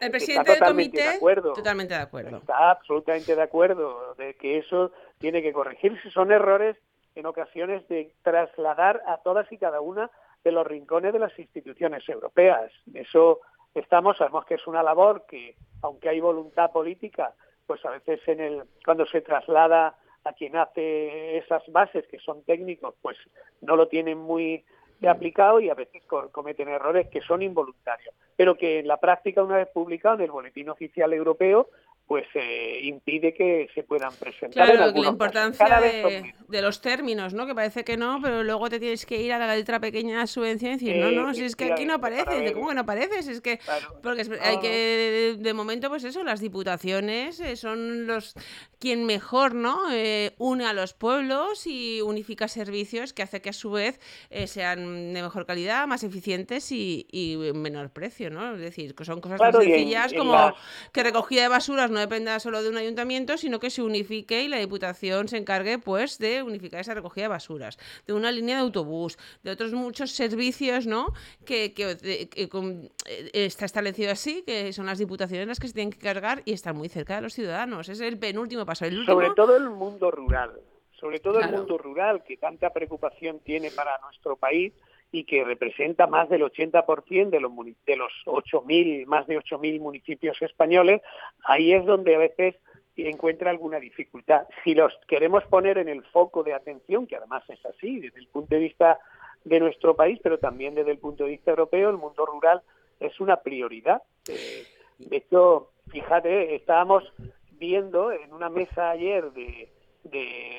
el 0.00 0.10
presidente 0.12 0.52
del 0.52 0.60
comité 0.60 1.02
de 1.02 1.08
acuerdo, 1.08 1.52
totalmente 1.54 1.94
de 1.94 2.00
acuerdo. 2.00 2.36
Está 2.36 2.70
absolutamente 2.70 3.34
de 3.34 3.42
acuerdo 3.42 4.14
de 4.14 4.34
que 4.34 4.58
eso 4.58 4.92
tiene 5.18 5.42
que 5.42 5.52
corregirse. 5.52 6.10
Son 6.10 6.30
errores 6.30 6.76
en 7.16 7.26
ocasiones 7.26 7.86
de 7.88 8.12
trasladar 8.22 9.02
a 9.06 9.16
todas 9.18 9.50
y 9.50 9.58
cada 9.58 9.80
una 9.80 10.08
de 10.44 10.52
los 10.52 10.66
rincones 10.66 11.12
de 11.12 11.18
las 11.18 11.38
instituciones 11.38 12.08
europeas. 12.08 12.72
Eso 12.94 13.40
estamos, 13.74 14.16
sabemos 14.16 14.44
que 14.44 14.54
es 14.54 14.66
una 14.66 14.82
labor 14.82 15.24
que, 15.26 15.56
aunque 15.82 16.08
hay 16.08 16.20
voluntad 16.20 16.70
política, 16.70 17.34
pues 17.66 17.84
a 17.84 17.90
veces 17.90 18.20
en 18.26 18.40
el 18.40 18.62
cuando 18.84 19.06
se 19.06 19.20
traslada 19.20 19.96
a 20.24 20.32
quien 20.32 20.56
hace 20.56 21.38
esas 21.38 21.62
bases 21.70 22.06
que 22.08 22.18
son 22.18 22.42
técnicos, 22.42 22.94
pues 23.00 23.16
no 23.60 23.76
lo 23.76 23.88
tienen 23.88 24.18
muy 24.18 24.64
aplicado 25.06 25.60
y 25.60 25.70
a 25.70 25.74
veces 25.74 26.02
cometen 26.32 26.68
errores 26.68 27.08
que 27.08 27.20
son 27.20 27.42
involuntarios, 27.42 28.14
pero 28.36 28.56
que 28.56 28.80
en 28.80 28.88
la 28.88 28.96
práctica, 28.96 29.44
una 29.44 29.56
vez 29.56 29.68
publicado 29.68 30.16
en 30.16 30.22
el 30.22 30.32
Boletín 30.32 30.68
Oficial 30.70 31.12
Europeo, 31.12 31.68
pues 32.08 32.24
eh, 32.34 32.80
impide 32.84 33.34
que 33.34 33.68
se 33.74 33.82
puedan 33.82 34.14
presentar. 34.14 34.66
Claro, 34.66 34.90
la 34.90 35.08
importancia 35.08 35.78
de, 35.78 36.62
los 36.62 36.80
términos, 36.80 37.34
¿no? 37.34 37.46
Que 37.46 37.54
parece 37.54 37.84
que 37.84 37.98
no, 37.98 38.18
pero 38.22 38.42
luego 38.42 38.70
te 38.70 38.80
tienes 38.80 39.04
que 39.04 39.20
ir 39.20 39.30
a 39.34 39.38
la 39.38 39.54
letra 39.54 39.78
pequeña 39.78 40.26
subvención 40.26 40.72
y 40.72 40.74
decir, 40.76 40.96
no, 40.96 41.10
no, 41.12 41.34
si 41.34 41.44
es 41.44 41.54
que 41.54 41.70
aquí 41.70 41.84
no 41.84 41.94
aparece, 41.94 42.54
¿cómo 42.54 42.68
que 42.68 42.74
no 42.74 42.80
aparece? 42.80 43.18
es 43.18 43.42
que, 43.42 43.60
porque 44.02 44.22
hay 44.40 44.58
que, 44.58 45.36
de, 45.38 45.52
momento, 45.52 45.90
pues 45.90 46.02
eso, 46.04 46.24
las 46.24 46.40
diputaciones 46.40 47.40
eh, 47.40 47.56
son 47.56 48.06
los 48.06 48.34
quien 48.78 49.04
mejor, 49.04 49.54
¿no? 49.54 49.92
Eh, 49.92 50.34
une 50.38 50.64
a 50.64 50.72
los 50.72 50.94
pueblos 50.94 51.66
y 51.66 52.00
unifica 52.00 52.48
servicios 52.48 53.12
que 53.12 53.22
hace 53.22 53.42
que 53.42 53.50
a 53.50 53.52
su 53.52 53.72
vez 53.72 54.00
sean 54.46 55.12
de 55.12 55.20
mejor 55.20 55.44
calidad, 55.44 55.86
más 55.86 56.04
eficientes 56.04 56.72
y, 56.72 57.06
menor 57.54 57.90
precio, 57.90 58.30
¿no? 58.30 58.54
Es 58.54 58.60
decir, 58.60 58.94
que 58.94 59.04
son 59.04 59.20
cosas 59.20 59.38
tan 59.38 59.52
sencillas 59.52 60.14
como 60.14 60.54
que 60.92 61.02
recogida 61.02 61.42
de 61.42 61.48
basuras 61.48 61.90
no 61.90 61.97
dependa 61.98 62.38
solo 62.40 62.62
de 62.62 62.68
un 62.68 62.76
ayuntamiento, 62.76 63.36
sino 63.36 63.58
que 63.58 63.70
se 63.70 63.82
unifique 63.82 64.42
y 64.42 64.48
la 64.48 64.58
Diputación 64.58 65.28
se 65.28 65.36
encargue 65.36 65.78
pues 65.78 66.18
de 66.18 66.42
unificar 66.42 66.80
esa 66.80 66.94
recogida 66.94 67.24
de 67.24 67.28
basuras, 67.28 67.78
de 68.06 68.12
una 68.12 68.30
línea 68.32 68.56
de 68.56 68.62
autobús, 68.62 69.18
de 69.42 69.50
otros 69.50 69.72
muchos 69.72 70.12
servicios, 70.12 70.86
¿no? 70.86 71.12
Que, 71.44 71.74
eh, 71.76 73.30
está 73.32 73.64
establecido 73.64 74.10
así, 74.10 74.42
que 74.46 74.72
son 74.72 74.86
las 74.86 74.98
diputaciones 74.98 75.46
las 75.46 75.60
que 75.60 75.68
se 75.68 75.74
tienen 75.74 75.92
que 75.92 75.98
cargar 75.98 76.42
y 76.44 76.52
están 76.52 76.76
muy 76.76 76.88
cerca 76.88 77.16
de 77.16 77.22
los 77.22 77.34
ciudadanos. 77.34 77.88
Es 77.88 78.00
el 78.00 78.18
penúltimo 78.18 78.64
paso. 78.66 78.84
El 78.84 79.04
Sobre 79.06 79.30
todo 79.30 79.56
el 79.56 79.70
mundo 79.70 80.10
rural, 80.10 80.52
sobre 81.00 81.20
todo 81.20 81.40
el 81.40 81.50
mundo 81.50 81.78
rural 81.78 82.24
que 82.24 82.36
tanta 82.36 82.70
preocupación 82.70 83.40
tiene 83.40 83.70
para 83.70 83.98
nuestro 83.98 84.36
país 84.36 84.72
y 85.10 85.24
que 85.24 85.44
representa 85.44 86.06
más 86.06 86.28
del 86.28 86.42
80% 86.42 87.30
de 87.30 87.40
los, 87.40 87.52
de 87.86 87.96
los 87.96 88.12
8.000, 88.26 89.06
más 89.06 89.26
de 89.26 89.38
8.000 89.38 89.80
municipios 89.80 90.40
españoles, 90.42 91.00
ahí 91.44 91.72
es 91.72 91.84
donde 91.86 92.14
a 92.14 92.18
veces 92.18 92.56
encuentra 92.96 93.50
alguna 93.50 93.78
dificultad. 93.78 94.46
Si 94.64 94.74
los 94.74 94.92
queremos 95.06 95.44
poner 95.44 95.78
en 95.78 95.88
el 95.88 96.02
foco 96.04 96.42
de 96.42 96.54
atención, 96.54 97.06
que 97.06 97.16
además 97.16 97.44
es 97.48 97.64
así 97.64 98.00
desde 98.00 98.18
el 98.18 98.26
punto 98.26 98.54
de 98.54 98.60
vista 98.60 98.98
de 99.44 99.60
nuestro 99.60 99.94
país, 99.94 100.18
pero 100.22 100.38
también 100.38 100.74
desde 100.74 100.90
el 100.90 100.98
punto 100.98 101.24
de 101.24 101.30
vista 101.30 101.50
europeo, 101.50 101.90
el 101.90 101.96
mundo 101.96 102.26
rural 102.26 102.62
es 102.98 103.20
una 103.20 103.36
prioridad. 103.36 104.02
Eh, 104.28 104.64
de 104.98 105.16
hecho, 105.16 105.70
fíjate, 105.90 106.56
estábamos 106.56 107.04
viendo 107.52 108.10
en 108.12 108.32
una 108.32 108.48
mesa 108.48 108.90
ayer 108.90 109.30
de, 109.32 109.70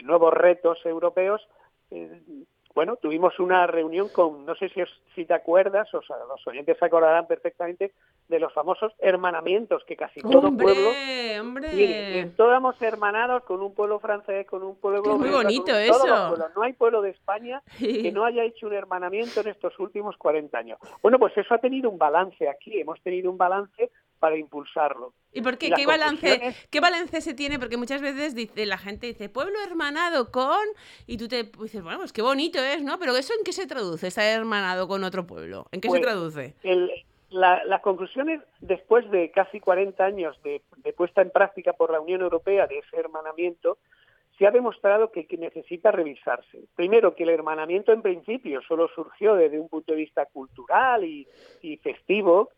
nuevos 0.03 0.33
retos 0.33 0.85
europeos 0.85 1.41
eh, 1.91 2.21
bueno, 2.79 2.95
tuvimos 2.95 3.37
una 3.39 3.67
reunión 3.67 4.07
con, 4.07 4.45
no 4.45 4.55
sé 4.55 4.69
si, 4.69 4.81
si 5.13 5.25
te 5.25 5.33
acuerdas, 5.33 5.93
o 5.93 6.01
sea, 6.01 6.15
los 6.29 6.47
oyentes 6.47 6.77
se 6.77 6.85
acordarán 6.85 7.27
perfectamente 7.27 7.91
de 8.29 8.39
los 8.39 8.53
famosos 8.53 8.93
hermanamientos 8.99 9.83
que 9.83 9.97
casi 9.97 10.21
todo 10.21 10.49
pueblo 10.55 10.89
hombre. 11.41 12.31
todos 12.37 12.55
hemos 12.55 12.81
hermanados 12.81 13.43
con 13.43 13.61
un 13.61 13.73
pueblo 13.73 13.99
francés, 13.99 14.47
con 14.47 14.63
un 14.63 14.77
pueblo 14.77 15.01
global, 15.01 15.19
muy 15.19 15.29
bonito 15.29 15.75
eso. 15.75 16.37
No 16.55 16.61
hay 16.61 16.71
pueblo 16.71 17.01
de 17.01 17.09
España 17.09 17.61
que 17.77 18.13
no 18.13 18.23
haya 18.23 18.45
hecho 18.45 18.67
un 18.67 18.73
hermanamiento 18.73 19.41
en 19.41 19.49
estos 19.49 19.77
últimos 19.77 20.15
40 20.15 20.57
años. 20.57 20.79
Bueno, 21.01 21.19
pues 21.19 21.35
eso 21.35 21.53
ha 21.53 21.57
tenido 21.57 21.89
un 21.89 21.97
balance 21.97 22.47
aquí, 22.47 22.79
hemos 22.79 23.01
tenido 23.01 23.29
un 23.29 23.37
balance 23.37 23.91
para 24.19 24.37
impulsarlo. 24.37 25.13
¿Y 25.31 25.41
por 25.41 25.57
qué? 25.57 25.71
¿Qué 25.71 25.85
balance, 25.85 26.55
¿Qué 26.69 26.79
balance 26.79 27.21
se 27.21 27.33
tiene? 27.33 27.59
Porque 27.59 27.77
muchas 27.77 28.01
veces 28.01 28.35
dice, 28.35 28.65
la 28.65 28.77
gente 28.77 29.07
dice, 29.07 29.29
pueblo 29.29 29.55
hermanado 29.65 30.31
con... 30.31 30.59
Y 31.07 31.17
tú 31.17 31.27
te 31.27 31.43
dices, 31.43 31.83
bueno, 31.83 31.99
pues 31.99 32.13
qué 32.13 32.21
bonito 32.21 32.59
es, 32.59 32.83
¿no? 32.83 32.97
Pero 32.99 33.15
¿eso 33.15 33.33
en 33.37 33.43
qué 33.43 33.53
se 33.53 33.67
traduce, 33.67 34.07
estar 34.07 34.25
hermanado 34.25 34.87
con 34.87 35.03
otro 35.03 35.25
pueblo? 35.25 35.67
¿En 35.71 35.81
qué 35.81 35.87
se 35.89 35.99
pues, 35.99 36.01
traduce? 36.01 36.55
las 37.31 37.81
conclusiones, 37.81 38.41
después 38.59 39.09
de 39.11 39.31
casi 39.31 39.59
40 39.59 40.03
años 40.03 40.41
de, 40.43 40.61
puesta 40.93 41.21
en 41.21 41.29
práctica 41.29 41.73
por 41.73 41.91
la 41.91 41.99
Unión 41.99 42.21
Europea 42.21 42.67
de 42.67 42.79
ese 42.79 42.97
hermanamiento, 42.97 43.77
se 44.37 44.47
ha 44.47 44.51
demostrado 44.51 45.11
que, 45.11 45.27
necesita 45.37 45.91
revisarse. 45.91 46.63
Primero, 46.75 47.13
que 47.13 47.23
el 47.23 47.29
hermanamiento 47.29 47.91
en 47.91 48.01
principio 48.01 48.61
solo 48.67 48.87
surgió 48.95 49.35
desde 49.35 49.59
un 49.59 49.67
punto 49.67 49.91
de 49.91 49.99
vista 49.99 50.25
cultural 50.27 51.03
y, 51.03 51.27
festivo, 51.83 52.49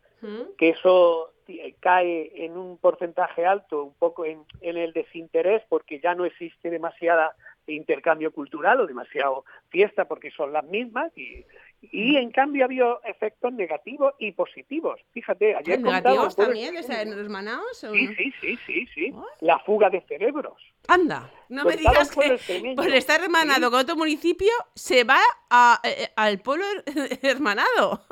que 0.57 0.69
eso 0.69 1.31
cae 1.79 2.31
en 2.45 2.57
un 2.57 2.77
porcentaje 2.77 3.45
alto, 3.45 3.83
un 3.83 3.93
poco 3.93 4.25
en, 4.25 4.45
el 4.61 4.93
desinterés, 4.93 5.63
porque 5.69 5.99
ya 5.99 6.15
no 6.15 6.25
existe 6.25 6.69
demasiada 6.69 7.35
intercambio 7.67 8.31
cultural 8.33 8.81
o 8.81 8.87
demasiado 8.87 9.45
fiesta 9.69 10.05
porque 10.05 10.31
son 10.31 10.51
las 10.51 10.65
mismas 10.65 11.15
y, 11.15 11.45
y 11.81 12.17
en 12.17 12.31
cambio 12.31 12.63
ha 12.63 12.65
habido 12.65 13.01
efectos 13.03 13.53
negativos 13.53 14.13
y 14.19 14.31
positivos. 14.33 14.99
Fíjate, 15.13 15.55
ayer 15.55 15.79
¿Negativos 15.79 16.35
también? 16.35 16.75
hermanados? 16.75 17.77
Sí, 17.77 18.07
sí, 18.15 18.33
sí, 18.41 18.57
sí, 18.65 18.87
sí. 18.93 19.13
La 19.39 19.59
fuga 19.59 19.89
de 19.89 20.01
cerebros. 20.01 20.61
Anda, 20.87 21.31
no 21.49 21.63
me 21.65 21.77
digas 21.77 22.11
que 22.11 22.37
por 22.75 22.89
estar 22.89 23.21
hermanado 23.21 23.71
con 23.71 23.79
otro 23.79 23.95
municipio 23.95 24.51
se 24.75 25.03
va 25.03 25.19
a, 25.49 25.79
eh, 25.83 26.09
al 26.15 26.39
pueblo 26.39 26.65
hermanado. 27.21 28.05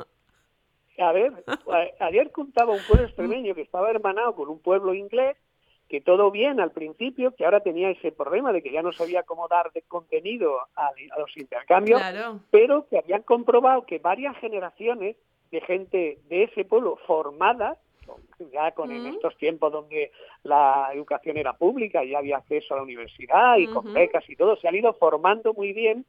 A 1.00 1.12
ver, 1.12 1.32
ayer 1.98 2.30
contaba 2.30 2.72
un 2.72 2.82
pueblo 2.86 3.06
extremeño 3.06 3.54
que 3.54 3.62
estaba 3.62 3.90
hermanado 3.90 4.34
con 4.34 4.48
un 4.48 4.58
pueblo 4.58 4.94
inglés, 4.94 5.36
que 5.88 6.00
todo 6.00 6.30
bien 6.30 6.60
al 6.60 6.70
principio, 6.70 7.34
que 7.34 7.44
ahora 7.44 7.60
tenía 7.60 7.90
ese 7.90 8.12
problema 8.12 8.52
de 8.52 8.62
que 8.62 8.70
ya 8.70 8.82
no 8.82 8.92
sabía 8.92 9.22
cómo 9.22 9.48
dar 9.48 9.72
de 9.72 9.82
contenido 9.82 10.58
a, 10.76 10.90
los 11.18 11.36
intercambios, 11.36 12.00
pero 12.50 12.86
que 12.88 12.98
habían 12.98 13.22
comprobado 13.22 13.86
que 13.86 13.98
varias 13.98 14.36
generaciones 14.38 15.16
de 15.50 15.60
gente 15.62 16.18
de 16.28 16.44
ese 16.44 16.64
pueblo 16.64 16.96
formada, 17.06 17.76
ya 18.52 18.72
con 18.72 18.90
en 18.90 19.06
estos 19.06 19.36
tiempos 19.36 19.72
donde 19.72 20.12
la 20.42 20.90
educación 20.92 21.36
era 21.38 21.54
pública 21.54 22.04
y 22.04 22.14
había 22.14 22.38
acceso 22.38 22.74
a 22.74 22.78
la 22.78 22.82
universidad 22.82 23.56
y 23.56 23.66
con 23.66 23.92
becas 23.92 24.28
y 24.28 24.36
todo, 24.36 24.56
se 24.56 24.68
han 24.68 24.74
ido 24.74 24.92
formando 24.94 25.54
muy 25.54 25.72
bien 25.72 26.04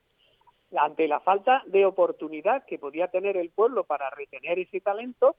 ante 0.77 1.07
la 1.07 1.19
falta 1.19 1.63
de 1.65 1.85
oportunidad 1.85 2.65
que 2.65 2.77
podía 2.77 3.07
tener 3.07 3.37
el 3.37 3.49
pueblo 3.49 3.83
para 3.83 4.09
retener 4.09 4.59
ese 4.59 4.81
talento, 4.81 5.35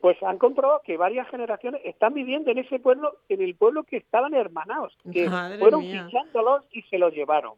pues 0.00 0.22
han 0.22 0.38
comprobado 0.38 0.82
que 0.84 0.96
varias 0.96 1.28
generaciones 1.28 1.82
están 1.84 2.14
viviendo 2.14 2.50
en 2.50 2.58
ese 2.58 2.78
pueblo, 2.78 3.18
en 3.28 3.42
el 3.42 3.54
pueblo 3.54 3.84
que 3.84 3.98
estaban 3.98 4.34
hermanados, 4.34 4.96
que 5.12 5.28
fueron 5.58 5.82
fichándolos 5.82 6.64
y 6.72 6.82
se 6.82 6.98
los 6.98 7.12
llevaron. 7.12 7.54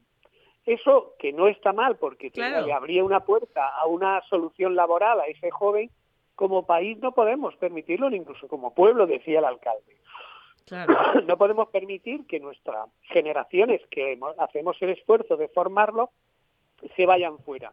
Eso 0.65 1.15
que 1.19 1.33
no 1.33 1.49
está 1.49 1.73
mal 1.73 1.97
porque 1.97 2.31
le 2.35 2.73
abría 2.73 3.03
una 3.05 3.21
puerta 3.21 3.69
a 3.69 3.87
una 3.87 4.23
solución 4.29 4.77
laboral 4.77 5.21
a 5.21 5.27
ese 5.27 5.51
joven, 5.51 5.91
como 6.35 6.67
país 6.67 6.99
no 6.99 7.13
podemos 7.13 7.55
permitirlo, 7.57 8.11
ni 8.11 8.17
incluso 8.17 8.49
como 8.49 8.75
pueblo, 8.75 9.07
decía 9.07 9.41
el 9.41 9.45
alcalde. 9.45 9.97
No 11.27 11.37
podemos 11.37 11.69
permitir 11.69 12.27
que 12.27 12.41
nuestras 12.41 12.89
generaciones 13.03 13.81
que 13.91 14.19
hacemos 14.39 14.77
el 14.81 14.91
esfuerzo 14.91 15.37
de 15.37 15.49
formarlo 15.49 16.11
se 16.97 17.07
vayan 17.07 17.39
fuera. 17.39 17.73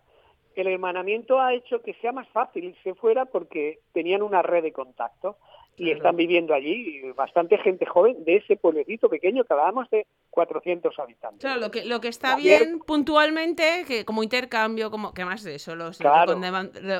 El 0.55 0.67
hermanamiento 0.67 1.39
ha 1.39 1.53
hecho 1.53 1.81
que 1.81 1.93
sea 1.95 2.11
más 2.11 2.27
fácil 2.29 2.65
irse 2.65 2.93
fuera 2.95 3.25
porque 3.25 3.79
tenían 3.93 4.21
una 4.21 4.41
red 4.41 4.63
de 4.63 4.73
contacto 4.73 5.37
y 5.77 5.91
están 5.91 6.17
viviendo 6.17 6.53
allí 6.53 7.01
bastante 7.15 7.57
gente 7.57 7.85
joven 7.85 8.25
de 8.25 8.37
ese 8.37 8.57
pueblecito 8.57 9.09
pequeño 9.09 9.45
que 9.45 9.53
hablábamos 9.53 9.89
de 9.89 10.05
400 10.39 10.97
habitantes. 10.99 11.41
Claro, 11.41 11.59
lo 11.59 11.69
que, 11.69 11.83
lo 11.83 11.99
que 11.99 12.07
está 12.07 12.37
bien 12.37 12.79
puntualmente, 12.79 13.83
que 13.85 14.05
como 14.05 14.23
intercambio, 14.23 14.89
como 14.89 15.13
que 15.13 15.25
más 15.25 15.43
de 15.43 15.55
eso, 15.55 15.75
lo, 15.75 15.91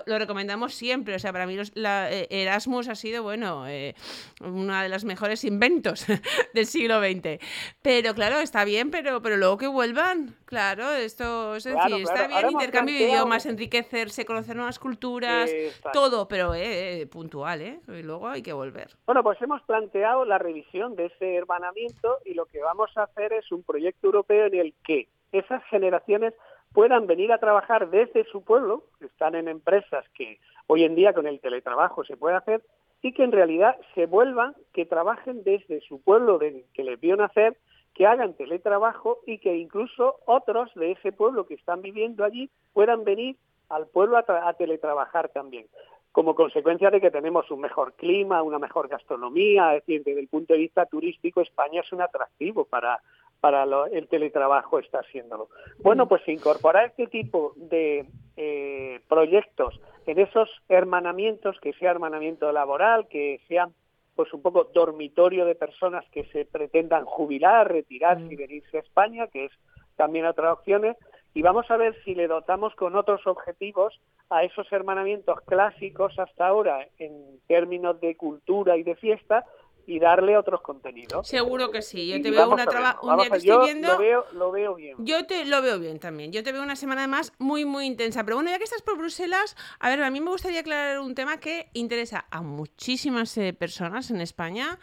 recomendamos 0.06 0.73
siempre. 0.73 1.15
O 1.15 1.19
sea, 1.19 1.32
para 1.32 1.47
mí 1.47 1.56
la, 1.75 2.12
eh, 2.12 2.28
Erasmus 2.30 2.89
ha 2.89 2.95
sido, 2.95 3.23
bueno, 3.23 3.65
eh, 3.65 3.95
una 4.41 4.84
de 4.84 4.89
los 4.89 5.06
mejores 5.06 5.45
inventos 5.45 6.06
del 6.54 6.65
siglo 6.65 6.99
XX. 6.99 7.39
Pero 7.82 8.13
claro, 8.13 8.39
está 8.39 8.65
bien, 8.65 8.91
pero, 8.91 9.21
pero 9.21 9.38
luego 9.38 9.58
que 9.58 9.67
vuelvan, 9.67 10.36
claro, 10.43 10.91
esto 10.91 11.56
es 11.56 11.63
decir, 11.63 12.02
está 12.02 12.28
bien 12.28 12.52
intercambio 12.52 12.95
de 12.95 13.04
idiomas, 13.04 13.45
enriquecerse, 13.45 14.25
conocer 14.25 14.58
nuevas 14.58 14.80
culturas, 14.80 15.49
todo, 15.93 16.28
pero 16.28 16.54
eh, 16.56 17.08
puntual, 17.10 17.62
¿eh? 17.62 17.80
Y 17.88 18.04
luego 18.04 18.28
hay 18.28 18.41
que 18.41 18.52
volver. 18.52 18.97
Bueno, 19.06 19.23
pues 19.23 19.41
hemos 19.41 19.62
planteado 19.62 20.25
la 20.25 20.38
revisión 20.38 20.97
de 20.97 21.06
ese 21.06 21.36
hermanamiento 21.36 22.17
y 22.25 22.34
lo 22.34 22.45
que 22.45 22.60
vamos 22.62 22.89
a 22.97 23.04
hacer 23.04 23.29
es 23.34 23.52
un 23.52 23.63
proyecto 23.63 24.08
europeo 24.08 24.48
en 24.48 24.56
el 24.56 24.74
que 24.84 25.08
esas 25.32 25.63
generaciones 25.65 26.34
puedan 26.74 27.08
venir 27.08 27.32
a 27.32 27.39
trabajar 27.39 27.89
desde 27.89 28.26
su 28.26 28.44
pueblo, 28.44 28.84
están 29.00 29.36
en 29.36 29.48
empresas 29.48 30.06
que 30.13 30.39
hoy 30.68 30.84
en 30.84 30.96
día 30.96 31.13
con 31.13 31.28
el 31.28 31.39
teletrabajo 31.39 32.04
se 32.04 32.18
puede 32.18 32.36
hacer, 32.36 32.62
y 33.02 33.13
que 33.13 33.24
en 33.24 33.32
realidad 33.32 33.78
se 33.96 34.06
vuelvan, 34.06 34.56
que 34.74 34.86
trabajen 34.86 35.44
desde 35.44 35.82
su 35.82 36.02
pueblo 36.02 36.38
de, 36.38 36.65
que 36.74 36.84
les 36.84 37.00
vio 37.00 37.15
nacer, 37.15 37.58
que 37.94 38.06
hagan 38.06 38.34
teletrabajo 38.34 39.20
y 39.26 39.39
que 39.39 39.58
incluso 39.58 40.18
otros 40.26 40.74
de 40.76 40.92
ese 40.92 41.12
pueblo 41.12 41.48
que 41.48 41.56
están 41.56 41.82
viviendo 41.82 42.24
allí 42.24 42.50
puedan 42.74 43.04
venir 43.04 43.36
al 43.70 43.88
pueblo 43.88 44.18
a 44.18 44.54
teletrabajar 44.54 45.30
también 45.30 45.65
como 46.12 46.36
consecuencia 46.36 46.89
de 46.89 47.00
que 47.00 47.12
tenemos 47.12 47.50
un 47.52 47.62
mejor 47.62 47.94
clima, 47.94 48.42
una 48.42 48.60
mejor 48.60 48.88
gastronomía, 48.88 49.76
es 49.76 49.86
decir, 49.86 50.04
desde 50.04 50.22
el 50.22 50.28
punto 50.28 50.54
de 50.54 50.60
vista 50.60 50.86
turístico 50.86 51.42
España 51.42 51.82
es 51.82 51.92
un 51.94 52.02
atractivo 52.02 52.65
para, 52.65 53.00
para 53.39 53.65
el 53.91 54.08
teletrabajo, 54.08 54.80
está 54.80 54.99
haciéndolo. 54.99 55.49
Bueno, 55.80 56.08
pues 56.08 56.28
incorporar 56.28 56.88
este 56.88 57.08
tipo 57.08 57.54
de 57.56 58.06
eh, 58.38 58.99
proyectos 59.08 59.80
en 60.06 60.19
esos 60.19 60.49
hermanamientos, 60.67 61.60
que 61.62 61.73
sea 61.73 61.91
hermanamiento 61.91 62.52
laboral, 62.52 63.08
que 63.08 63.41
sean 63.47 63.73
pues 64.15 64.34
un 64.34 64.41
poco 64.41 64.65
dormitorio 64.73 65.45
de 65.45 65.56
personas 65.56 66.04
que 66.12 66.25
se 66.25 66.43
pretendan 66.43 67.06
jubilar, 67.06 67.71
retirarse 67.71 68.28
y 68.30 68.36
venirse 68.36 68.78
a 68.78 68.82
España, 68.82 69.28
que 69.28 69.45
es 69.45 69.52
también 69.95 70.25
otra 70.25 70.52
opción, 70.52 70.95
y 71.34 71.41
vamos 71.41 71.69
a 71.71 71.78
ver 71.78 71.95
si 72.04 72.15
le 72.15 72.28
dotamos 72.28 72.75
con 72.75 72.95
otros 72.95 73.25
objetivos 73.28 73.99
a 74.30 74.43
esos 74.43 74.69
hermanamientos 74.71 75.39
clásicos 75.41 76.17
hasta 76.19 76.47
ahora 76.47 76.88
en 76.97 77.39
términos 77.47 78.02
de 78.02 78.17
cultura 78.17 78.78
y 78.78 78.84
de 78.84 78.95
fiesta 78.95 79.45
y 79.89 79.97
darle 79.97 80.38
otros 80.38 80.62
contenidos. 80.62 81.28
Seguro 81.28 81.71
que 81.71 81.82
sí. 81.82 82.08
Yo 82.08 82.21
te 82.21 82.30
veo 82.30 82.47
una 82.47 82.67
traba... 82.67 82.99
un 83.02 83.17
día 83.17 83.30
que 83.32 83.38
estoy 83.38 83.65
viendo. 83.65 83.88
Lo 83.88 83.97
veo, 83.97 84.25
lo 84.34 84.52
veo 84.52 84.75
bien. 84.75 84.95
Yo 84.99 85.25
te 85.25 85.45
lo 85.45 85.63
veo 85.63 85.80
bien 85.80 85.97
también. 85.97 86.32
Yo 86.32 86.43
te 86.43 86.52
veo 86.52 86.62
una 86.62 86.75
semana 86.75 87.08
más 87.08 87.34
muy, 87.39 87.65
muy 87.65 87.88
intensa. 87.88 88.23
Pero 88.23 88.38
bueno, 88.38 88.52
ya 88.52 88.60
que 88.60 88.65
estás 88.65 88.84
por 88.84 88.99
Bruselas, 88.99 89.58
a 89.80 89.89
ver, 89.89 90.04
a 90.04 90.12
mí 90.12 90.21
me 90.21 90.30
gustaría 90.30 90.60
aclarar 90.60 90.99
un 90.99 91.15
tema 91.15 91.39
que 91.39 91.69
interesa 91.73 92.28
a 92.30 92.43
muchísimas 92.43 93.36
eh, 93.39 93.52
personas 93.54 94.12
en 94.12 94.21
España. 94.21 94.78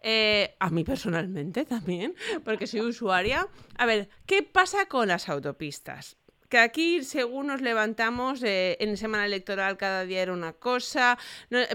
Eh, 0.00 0.54
a 0.60 0.70
mí 0.70 0.84
personalmente 0.84 1.64
también, 1.66 2.14
porque 2.44 2.68
soy 2.68 2.82
usuaria. 2.82 3.48
A 3.76 3.84
ver, 3.84 4.10
¿qué 4.26 4.44
pasa 4.44 4.86
con 4.86 5.08
las 5.08 5.28
autopistas? 5.28 6.21
Que 6.52 6.58
aquí 6.58 7.02
según 7.02 7.46
nos 7.46 7.62
levantamos 7.62 8.42
eh, 8.42 8.76
en 8.78 8.98
semana 8.98 9.24
electoral 9.24 9.78
cada 9.78 10.04
día 10.04 10.20
era 10.20 10.34
una 10.34 10.52
cosa, 10.52 11.18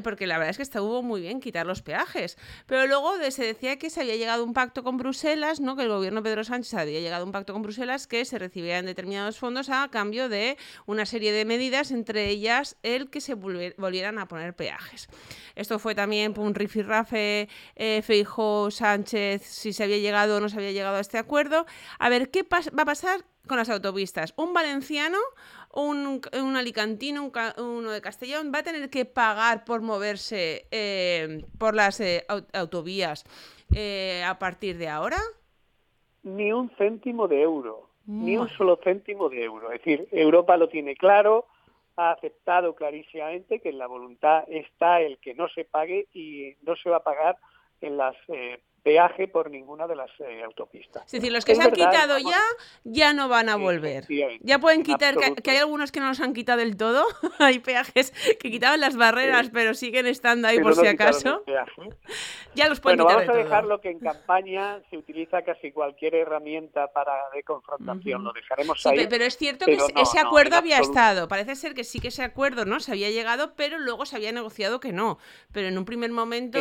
porque 0.03 0.27
la 0.27 0.37
verdad 0.37 0.51
es 0.51 0.57
que 0.57 0.61
estuvo 0.61 1.01
muy 1.01 1.19
bien 1.19 1.39
quitar 1.39 1.65
los 1.65 1.81
peajes, 1.81 2.37
pero 2.67 2.85
luego 2.85 3.13
se 3.31 3.43
decía 3.43 3.79
que 3.79 3.89
se 3.89 4.01
había 4.01 4.15
llegado 4.17 4.43
un 4.43 4.53
pacto 4.53 4.83
con 4.83 4.97
Bruselas, 4.97 5.59
¿no? 5.59 5.75
que 5.75 5.81
el 5.81 5.89
gobierno 5.89 6.21
Pedro 6.21 6.43
Sánchez 6.43 6.75
había 6.75 6.99
llegado 6.99 7.23
a 7.23 7.25
un 7.25 7.31
pacto 7.31 7.53
con 7.53 7.63
Bruselas 7.63 8.05
que 8.05 8.23
se 8.23 8.37
recibían 8.37 8.85
determinados 8.85 9.39
fondos 9.39 9.71
a 9.71 9.89
cambio 9.89 10.29
de 10.29 10.57
una 10.85 11.07
serie 11.07 11.31
de 11.31 11.43
medidas, 11.43 11.89
entre 11.89 12.29
ellas 12.29 12.77
el 12.83 13.09
que 13.09 13.19
se 13.19 13.33
volvieran 13.33 14.19
a 14.19 14.27
poner 14.27 14.55
peajes. 14.55 15.09
Esto 15.55 15.79
fue 15.79 15.95
también 15.95 16.35
un 16.37 16.53
rifirrafe, 16.53 17.49
eh, 17.77 18.03
Feijo, 18.03 18.69
Sánchez, 18.69 19.41
si 19.41 19.73
se 19.73 19.83
había 19.83 19.97
llegado 19.97 20.37
o 20.37 20.39
no 20.39 20.49
se 20.49 20.57
había 20.57 20.71
llegado 20.71 20.97
a 20.97 20.99
este 20.99 21.17
acuerdo. 21.17 21.65
A 21.97 22.09
ver, 22.09 22.29
¿qué 22.29 22.43
va 22.43 22.83
a 22.83 22.85
pasar 22.85 23.25
con 23.47 23.57
las 23.57 23.69
autopistas. 23.69 24.33
Un 24.37 24.53
valenciano, 24.53 25.17
un, 25.73 26.21
un 26.33 26.57
alicantino, 26.57 27.31
uno 27.57 27.91
de 27.91 28.01
Castellón 28.01 28.51
va 28.53 28.59
a 28.59 28.63
tener 28.63 28.89
que 28.89 29.05
pagar 29.05 29.65
por 29.65 29.81
moverse 29.81 30.67
eh, 30.71 31.43
por 31.57 31.75
las 31.75 31.99
eh, 31.99 32.25
autovías 32.53 33.25
eh, 33.75 34.23
a 34.25 34.37
partir 34.39 34.77
de 34.77 34.89
ahora. 34.89 35.17
Ni 36.23 36.51
un 36.51 36.69
céntimo 36.77 37.27
de 37.27 37.41
euro, 37.41 37.89
ni 38.05 38.37
un 38.37 38.49
solo 38.49 38.79
céntimo 38.83 39.29
de 39.29 39.43
euro. 39.43 39.71
Es 39.71 39.79
decir, 39.79 40.07
Europa 40.11 40.57
lo 40.57 40.67
tiene 40.67 40.95
claro, 40.95 41.45
ha 41.95 42.11
aceptado 42.11 42.75
clarísimamente 42.75 43.59
que 43.59 43.69
en 43.69 43.77
la 43.77 43.87
voluntad 43.87 44.43
está 44.47 45.01
el 45.01 45.17
que 45.19 45.33
no 45.33 45.47
se 45.49 45.63
pague 45.63 46.07
y 46.13 46.55
no 46.63 46.75
se 46.75 46.89
va 46.89 46.97
a 46.97 47.03
pagar 47.03 47.37
en 47.81 47.97
las 47.97 48.15
peaje 48.87 49.27
por 49.27 49.51
ninguna 49.51 49.85
de 49.85 49.97
las 49.97 50.09
eh, 50.21 50.41
autopistas. 50.45 51.03
Es 51.07 51.11
decir, 51.11 51.29
los 51.29 51.43
que 51.43 51.55
se 51.55 51.61
han 51.61 51.71
quitado 51.71 52.17
ya, 52.19 52.39
ya 52.85 53.11
no 53.11 53.27
van 53.27 53.49
a 53.49 53.57
volver. 53.57 54.05
Ya 54.39 54.59
pueden 54.59 54.83
quitar, 54.83 55.15
que, 55.17 55.51
hay 55.51 55.57
algunos 55.57 55.91
que 55.91 55.99
no 55.99 56.07
los 56.07 56.21
han 56.21 56.33
quitado 56.33 56.59
del 56.59 56.77
todo. 56.77 57.03
hay 57.39 57.59
peajes 57.59 58.11
que 58.39 58.49
quitaban 58.49 58.79
las 58.79 58.95
barreras, 58.95 59.49
pero 59.51 59.73
siguen 59.73 60.07
estando 60.07 60.47
ahí 60.47 60.61
por 60.61 60.73
si 60.73 60.87
acaso. 60.87 61.43
ya 62.55 62.69
los 62.69 62.79
pueden 62.79 62.99
bueno, 62.99 63.19
quitar 63.19 63.27
vamos 63.27 63.41
a 63.41 63.43
dejarlo 63.43 63.81
que 63.81 63.89
en 63.89 63.99
campaña 63.99 64.79
se 64.89 64.97
utiliza 64.97 65.41
casi 65.41 65.73
cualquier 65.73 66.15
herramienta 66.15 66.87
para 66.93 67.11
de 67.33 67.43
confrontación. 67.43 68.23
Lo 68.23 68.31
dejaremos 68.31 68.85
ahí. 68.85 69.05
Pero 69.09 69.25
es 69.25 69.35
cierto 69.35 69.65
que 69.65 69.79
ese 69.97 70.17
acuerdo 70.17 70.55
había 70.55 70.79
estado. 70.79 71.27
Parece 71.27 71.57
ser 71.57 71.73
que 71.73 71.83
sí 71.83 71.99
que 71.99 72.07
ese 72.07 72.23
acuerdo 72.23 72.63
no 72.63 72.79
se 72.79 72.93
había 72.93 73.09
llegado, 73.09 73.53
pero 73.57 73.79
luego 73.79 74.05
se 74.05 74.15
había 74.15 74.31
negociado 74.31 74.79
que 74.79 74.93
no. 74.93 75.17
Pero 75.51 75.67
en 75.67 75.77
un 75.77 75.83
primer 75.83 76.11
momento, 76.11 76.59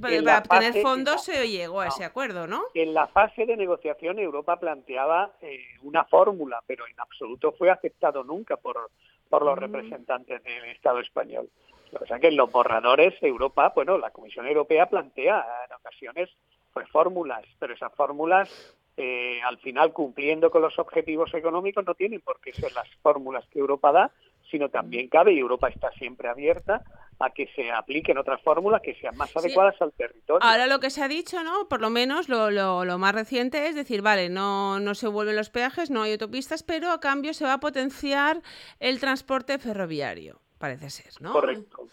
para 0.00 0.38
obtener 0.38 0.80
fondos 0.82 1.28
llegó 1.32 1.80
a 1.80 1.88
ese 1.88 2.04
acuerdo, 2.04 2.46
¿no? 2.46 2.64
En 2.74 2.94
la 2.94 3.06
fase 3.08 3.46
de 3.46 3.56
negociación 3.56 4.18
Europa 4.18 4.58
planteaba 4.58 5.32
eh, 5.40 5.58
una 5.82 6.04
fórmula, 6.04 6.62
pero 6.66 6.86
en 6.86 6.98
absoluto 7.00 7.52
fue 7.52 7.70
aceptado 7.70 8.24
nunca 8.24 8.56
por, 8.56 8.90
por 9.28 9.44
los 9.44 9.56
mm. 9.56 9.60
representantes 9.60 10.42
del 10.42 10.64
Estado 10.66 11.00
español. 11.00 11.48
O 12.00 12.06
sea 12.06 12.18
que 12.18 12.28
en 12.28 12.36
los 12.36 12.50
borradores 12.50 13.14
Europa, 13.22 13.72
bueno, 13.74 13.98
la 13.98 14.10
Comisión 14.10 14.46
Europea 14.46 14.86
plantea 14.86 15.44
en 15.66 15.74
ocasiones 15.74 16.30
pues 16.72 16.88
fórmulas, 16.88 17.44
pero 17.58 17.74
esas 17.74 17.92
fórmulas 17.94 18.76
eh, 18.96 19.40
al 19.42 19.58
final 19.58 19.92
cumpliendo 19.92 20.50
con 20.50 20.62
los 20.62 20.78
objetivos 20.78 21.32
económicos 21.34 21.84
no 21.84 21.94
tienen 21.94 22.20
por 22.20 22.40
qué 22.40 22.52
ser 22.52 22.72
las 22.72 22.88
fórmulas 23.02 23.46
que 23.48 23.58
Europa 23.58 23.92
da, 23.92 24.10
sino 24.50 24.68
también 24.68 25.08
cabe, 25.08 25.32
y 25.32 25.38
Europa 25.38 25.68
está 25.68 25.90
siempre 25.92 26.28
abierta 26.28 26.82
a 27.18 27.30
que 27.30 27.46
se 27.54 27.70
apliquen 27.70 28.18
otras 28.18 28.40
fórmulas 28.42 28.82
que 28.82 28.94
sean 28.94 29.16
más 29.16 29.34
adecuadas 29.36 29.80
al 29.80 29.92
territorio. 29.92 30.46
Ahora 30.46 30.66
lo 30.66 30.80
que 30.80 30.90
se 30.90 31.02
ha 31.02 31.08
dicho, 31.08 31.42
¿no? 31.44 31.68
Por 31.68 31.80
lo 31.80 31.90
menos 31.90 32.28
lo, 32.28 32.50
lo, 32.50 32.98
más 32.98 33.14
reciente 33.14 33.66
es 33.68 33.74
decir, 33.74 34.02
vale, 34.02 34.28
no, 34.28 34.80
no 34.80 34.94
se 34.94 35.08
vuelven 35.08 35.36
los 35.36 35.50
peajes, 35.50 35.90
no 35.90 36.02
hay 36.02 36.12
autopistas, 36.12 36.62
pero 36.62 36.90
a 36.90 37.00
cambio 37.00 37.32
se 37.34 37.44
va 37.44 37.54
a 37.54 37.60
potenciar 37.60 38.42
el 38.80 38.98
transporte 38.98 39.58
ferroviario, 39.58 40.40
parece 40.58 40.90
ser, 40.90 41.22
¿no? 41.22 41.32
Correcto. 41.32 41.86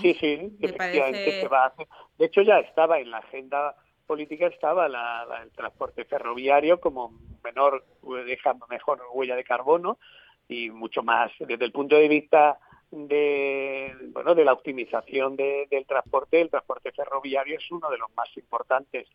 sí, 0.00 0.14
sí, 0.14 0.56
efectivamente 0.60 1.40
se 1.40 1.48
va 1.48 1.64
a 1.64 1.66
hacer. 1.68 1.86
De 2.18 2.26
hecho 2.26 2.42
ya 2.42 2.58
estaba 2.58 2.98
en 2.98 3.10
la 3.10 3.18
agenda 3.18 3.74
política 4.06 4.46
estaba 4.46 4.86
el 4.86 5.50
transporte 5.50 6.04
ferroviario 6.04 6.80
como 6.80 7.12
menor, 7.42 7.84
dejando 8.26 8.66
mejor 8.68 9.00
huella 9.12 9.36
de 9.36 9.44
carbono 9.44 9.98
y 10.48 10.70
mucho 10.70 11.02
más 11.02 11.32
desde 11.38 11.64
el 11.64 11.72
punto 11.72 11.96
de 11.96 12.08
vista 12.08 12.58
de 12.90 13.94
bueno 14.12 14.34
de 14.34 14.44
la 14.44 14.52
optimización 14.52 15.36
del 15.36 15.86
transporte 15.86 16.40
el 16.40 16.50
transporte 16.50 16.92
ferroviario 16.92 17.56
es 17.58 17.70
uno 17.70 17.90
de 17.90 17.98
los 17.98 18.14
más 18.14 18.28
importantes 18.36 19.08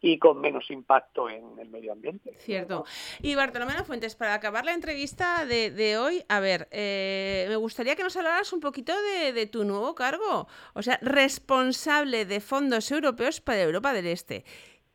y 0.00 0.18
con 0.18 0.40
menos 0.40 0.70
impacto 0.70 1.28
en 1.28 1.58
el 1.58 1.68
medio 1.68 1.92
ambiente. 1.92 2.34
Cierto. 2.38 2.84
Y 3.22 3.34
Bartolomé 3.34 3.72
Fuentes, 3.84 4.14
para 4.14 4.34
acabar 4.34 4.64
la 4.64 4.74
entrevista 4.74 5.44
de, 5.46 5.98
hoy, 5.98 6.24
a 6.28 6.40
ver, 6.40 6.68
eh, 6.70 7.46
me 7.48 7.56
gustaría 7.56 7.96
que 7.96 8.02
nos 8.02 8.16
hablaras 8.16 8.52
un 8.52 8.60
poquito 8.60 8.92
de, 9.32 9.46
tu 9.46 9.64
nuevo 9.64 9.94
cargo, 9.94 10.48
o 10.74 10.82
sea, 10.82 10.98
responsable 11.02 12.24
de 12.24 12.40
fondos 12.40 12.90
europeos 12.90 13.40
para 13.40 13.62
Europa 13.62 13.92
del 13.92 14.06
Este 14.06 14.44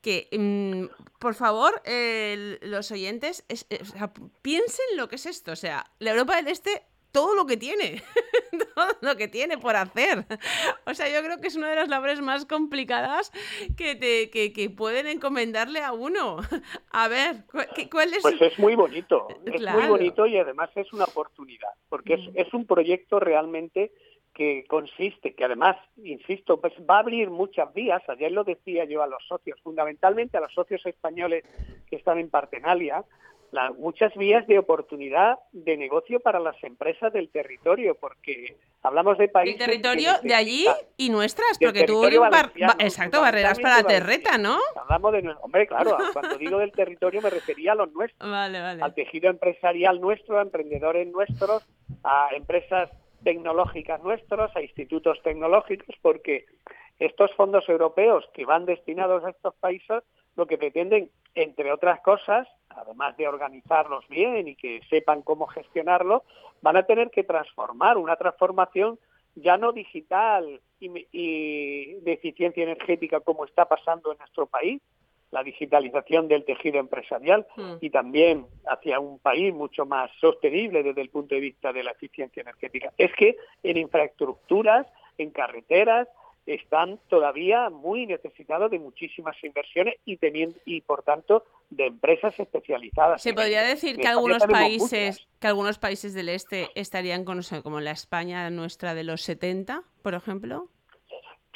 que, 0.01 0.27
mm, 0.31 1.17
por 1.19 1.35
favor, 1.35 1.81
los 2.61 2.91
oyentes 2.91 3.45
piensen 4.41 4.85
lo 4.97 5.07
que 5.07 5.15
es 5.15 5.25
esto. 5.25 5.51
O 5.51 5.55
sea, 5.55 5.85
la 5.99 6.11
Europa 6.11 6.35
del 6.35 6.47
Este 6.47 6.83
todo 7.11 7.35
lo 7.35 7.45
que 7.45 7.57
tiene, 7.57 8.01
todo 8.75 8.87
lo 9.01 9.15
que 9.15 9.27
tiene 9.27 9.57
por 9.57 9.75
hacer. 9.75 10.25
O 10.85 10.93
sea, 10.93 11.09
yo 11.09 11.23
creo 11.25 11.39
que 11.39 11.47
es 11.47 11.55
una 11.55 11.69
de 11.69 11.75
las 11.75 11.89
labores 11.89 12.21
más 12.21 12.45
complicadas 12.45 13.31
que, 13.77 13.95
te, 13.95 14.29
que, 14.29 14.69
pueden 14.69 15.07
encomendarle 15.07 15.81
a 15.81 15.91
uno. 15.91 16.37
A 16.91 17.07
ver, 17.07 17.43
¿cuál 17.91 18.13
es? 18.13 18.21
Pues 18.21 18.41
es 18.41 18.57
muy 18.59 18.75
bonito, 18.75 19.27
es 19.45 19.61
muy 19.61 19.87
bonito 19.87 20.25
y 20.25 20.37
además 20.37 20.69
es 20.75 20.91
una 20.93 21.05
oportunidad, 21.05 21.71
porque 21.89 22.15
es, 22.15 22.21
mm. 22.21 22.31
es 22.35 22.53
un 22.53 22.65
proyecto 22.65 23.19
realmente 23.19 23.91
que 24.33 24.63
consiste, 24.67 25.33
que 25.33 25.45
además, 25.45 25.77
insisto, 25.97 26.59
pues 26.59 26.73
va 26.89 26.97
a 26.97 26.99
abrir 26.99 27.29
muchas 27.29 27.73
vías, 27.73 28.01
ayer 28.07 28.31
lo 28.31 28.43
decía 28.43 28.85
yo 28.85 29.03
a 29.03 29.07
los 29.07 29.25
socios, 29.27 29.59
fundamentalmente 29.61 30.37
a 30.37 30.41
los 30.41 30.53
socios 30.53 30.85
españoles 30.85 31.43
que 31.89 31.97
están 31.97 32.17
en 32.17 32.29
Partenalia, 32.29 33.03
muchas 33.77 34.15
vías 34.15 34.47
de 34.47 34.57
oportunidad 34.57 35.37
de 35.51 35.75
negocio 35.75 36.19
para 36.19 36.39
las 36.39 36.55
empresas 36.63 37.11
del 37.11 37.29
territorio, 37.29 37.95
porque 37.95 38.55
hablamos 38.81 39.17
de 39.17 39.27
países... 39.27 39.59
El 39.59 39.65
territorio 39.65 40.11
de 40.23 40.33
allí 40.33 40.65
y 40.95 41.09
nuestras, 41.09 41.57
porque 41.59 41.83
tú... 41.83 42.03
exacto, 42.79 43.21
barreras 43.21 43.59
para 43.59 43.77
la 43.77 43.83
terreta, 43.83 44.37
¿no? 44.37 44.57
Hablamos 44.75 45.11
de... 45.13 45.35
Hombre, 45.41 45.67
claro, 45.67 45.97
cuando 46.13 46.37
digo 46.37 46.59
del 46.59 46.71
territorio 46.71 47.21
me 47.21 47.29
refería 47.29 47.73
a 47.73 47.75
los 47.75 47.91
nuestros, 47.91 48.31
al 48.31 48.93
tejido 48.93 49.29
empresarial 49.29 49.99
nuestro, 49.99 50.39
a 50.39 50.43
emprendedores 50.43 51.07
nuestros, 51.11 51.67
a 52.03 52.29
empresas 52.33 52.89
tecnológicas 53.23 54.01
nuestros, 54.03 54.55
a 54.55 54.61
institutos 54.61 55.21
tecnológicos, 55.23 55.95
porque 56.01 56.45
estos 56.99 57.33
fondos 57.33 57.67
europeos 57.67 58.29
que 58.33 58.45
van 58.45 58.65
destinados 58.65 59.23
a 59.23 59.31
estos 59.31 59.55
países 59.55 60.03
lo 60.35 60.45
que 60.45 60.57
pretenden, 60.57 61.09
entre 61.35 61.71
otras 61.71 61.99
cosas, 62.01 62.47
además 62.69 63.17
de 63.17 63.27
organizarlos 63.27 64.07
bien 64.07 64.47
y 64.47 64.55
que 64.55 64.81
sepan 64.89 65.21
cómo 65.21 65.47
gestionarlo, 65.47 66.23
van 66.61 66.77
a 66.77 66.83
tener 66.83 67.09
que 67.11 67.23
transformar 67.23 67.97
una 67.97 68.15
transformación 68.15 68.97
ya 69.35 69.57
no 69.57 69.71
digital 69.71 70.61
y, 70.79 71.95
de 72.01 72.13
eficiencia 72.13 72.63
energética 72.63 73.19
como 73.19 73.45
está 73.45 73.65
pasando 73.65 74.11
en 74.11 74.17
nuestro 74.17 74.45
país, 74.45 74.81
la 75.31 75.43
digitalización 75.43 76.27
del 76.27 76.45
tejido 76.45 76.79
empresarial 76.79 77.47
hmm. 77.55 77.75
y 77.81 77.89
también 77.89 78.45
hacia 78.67 78.99
un 78.99 79.19
país 79.19 79.53
mucho 79.53 79.85
más 79.85 80.11
sostenible 80.19 80.83
desde 80.83 81.01
el 81.01 81.09
punto 81.09 81.35
de 81.35 81.41
vista 81.41 81.73
de 81.73 81.83
la 81.83 81.91
eficiencia 81.91 82.41
energética. 82.41 82.91
Es 82.97 83.13
que 83.13 83.37
en 83.63 83.77
infraestructuras, 83.77 84.87
en 85.17 85.31
carreteras, 85.31 86.07
están 86.45 86.99
todavía 87.07 87.69
muy 87.69 88.05
necesitados 88.05 88.71
de 88.71 88.79
muchísimas 88.79 89.35
inversiones 89.43 89.95
y 90.05 90.17
teniendo 90.17 90.57
y 90.65 90.81
por 90.81 91.03
tanto 91.03 91.45
de 91.69 91.85
empresas 91.85 92.37
especializadas. 92.39 93.21
Se 93.21 93.33
podría 93.33 93.61
decir 93.61 93.97
que 93.97 94.07
algunos 94.07 94.45
países 94.45 95.27
que 95.39 95.47
algunos 95.47 95.77
países 95.77 96.13
del 96.13 96.29
este 96.29 96.69
estarían 96.75 97.25
con 97.25 97.41
como 97.63 97.79
la 97.79 97.91
España 97.91 98.49
nuestra 98.49 98.93
de 98.93 99.03
los 99.03 99.21
70, 99.21 99.83
por 100.01 100.13
ejemplo. 100.13 100.67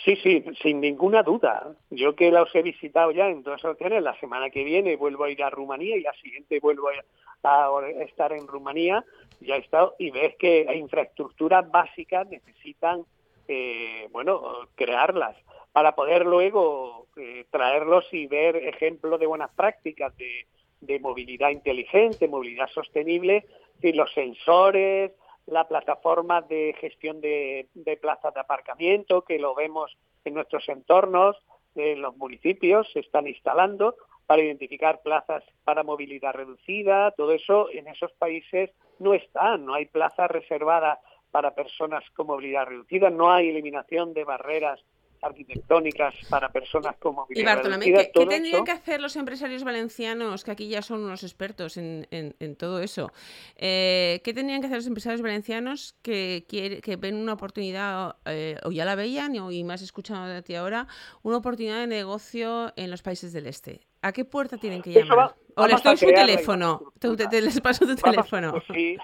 Sí, 0.06 0.15
sí, 0.18 0.46
sin 0.62 0.82
ninguna 0.82 1.24
duda. 1.24 1.76
Yo 1.89 2.15
que 2.15 2.30
los 2.30 2.54
he 2.54 2.62
visitado 2.62 3.10
ya 3.10 3.28
en 3.28 3.41
dos 3.41 3.65
ocasiones, 3.65 4.04
la 4.04 4.18
semana 4.20 4.52
que 4.52 4.63
viene 4.63 4.96
vuelvo 4.98 5.24
a 5.24 5.32
ir 5.32 5.41
a 5.44 5.50
Rumanía 5.50 5.98
y 5.98 6.02
la 6.02 6.13
siguiente 6.13 6.60
vuelvo 6.60 6.89
a, 6.89 7.88
estar 8.04 8.32
en 8.32 8.46
Rumanía, 8.48 9.04
ya 9.39 9.56
he 9.56 9.60
estado, 9.60 9.96
y 9.98 10.12
ves 10.12 10.36
que 10.38 10.68
infraestructuras 10.76 11.70
básicas 11.72 12.28
necesitan 12.28 13.04
eh, 13.48 14.08
bueno, 14.12 14.41
crearlas 14.76 15.36
para 15.72 15.96
poder 15.96 16.24
luego 16.26 17.08
eh, 17.18 17.46
traerlos 17.50 18.06
y 18.12 18.28
ver 18.28 18.56
ejemplos 18.58 19.20
de 19.20 19.26
buenas 19.26 19.52
prácticas 19.56 20.13
de, 20.18 21.00
movilidad 21.00 21.50
inteligente, 21.50 22.28
movilidad 22.28 22.68
sostenible, 22.70 23.46
y 23.82 23.91
los 23.94 24.13
sensores, 24.13 25.12
la 25.47 25.67
plataforma 25.67 26.41
de 26.41 26.75
gestión 26.79 27.21
de, 27.21 27.67
plazas 28.01 28.34
de 28.34 28.39
aparcamiento, 28.39 29.21
que 29.21 29.39
lo 29.39 29.53
vemos 29.55 29.95
en 30.23 30.34
nuestros 30.34 30.67
entornos, 30.69 31.38
en 31.75 32.01
los 32.01 32.15
municipios, 32.17 32.89
se 32.91 32.99
están 32.99 33.27
instalando 33.27 33.95
para 34.25 34.41
identificar 34.41 35.01
plazas 35.01 35.43
para 35.63 35.84
movilidad 35.84 36.34
reducida, 36.34 37.12
todo 37.12 37.31
eso 37.31 37.69
en 37.69 37.88
esos 37.88 38.12
países 38.13 38.71
no 38.97 39.13
está, 39.13 39.58
no 39.58 39.75
hay 39.75 39.86
plazas 39.86 40.31
reservadas 40.31 40.99
para 41.31 41.53
personas 41.53 42.03
con 42.15 42.27
movilidad 42.27 42.65
reducida, 42.65 43.10
no 43.10 43.31
hay 43.31 43.49
eliminación 43.49 44.13
de 44.13 44.23
barreras 44.23 44.84
arquitectónicas 45.26 46.14
para 46.30 46.50
personas 46.50 46.96
movilidad 47.04 47.54
y 47.54 47.56
Bartolomé. 47.56 47.86
¿qué, 47.86 48.12
tendrían 48.14 48.64
que 48.64 48.72
hacer 48.72 49.02
los 49.02 49.16
empresarios 49.16 49.64
valencianos, 49.64 50.44
que 50.44 50.52
aquí 50.52 50.68
ya 50.68 50.82
son 50.82 51.04
unos 51.04 51.24
expertos 51.24 51.78
en, 51.78 52.56
todo 52.58 52.80
eso? 52.80 53.12
Eh, 53.58 54.22
¿Qué 54.24 54.34
tendrían 54.34 54.62
que 54.62 54.68
hacer 54.68 54.78
los 54.78 54.88
empresarios 54.88 55.22
valencianos 55.22 55.96
que, 56.02 56.46
que 56.48 56.96
ven 56.96 57.16
una 57.16 57.34
oportunidad, 57.34 58.16
eh, 58.26 58.58
o 58.64 58.72
ya 58.72 58.86
la 58.86 58.96
veían, 58.96 59.36
y 59.36 59.64
más 59.64 59.82
escuchado 59.82 60.28
de 60.28 60.42
ti 60.42 60.56
ahora, 60.56 60.88
una 61.24 61.38
oportunidad 61.38 61.80
de 61.80 61.88
negocio 61.88 62.74
en 62.76 62.92
los 62.92 63.02
países 63.02 63.34
del 63.34 63.48
este? 63.48 63.85
¿A 64.06 64.12
qué 64.12 64.24
puerta 64.24 64.56
tienen 64.58 64.84
que 64.84 64.91
llamar? 64.91 65.34
o 65.56 65.65
les 65.65 65.82
doy 65.82 65.98
su 65.98 66.06
teléfono. 66.06 66.94
Te, 67.00 67.41
les 67.41 67.60
paso 67.60 67.88
tu 67.88 67.96
teléfono. 67.96 68.62
sí, 68.72 68.98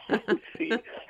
sí. 0.58 0.70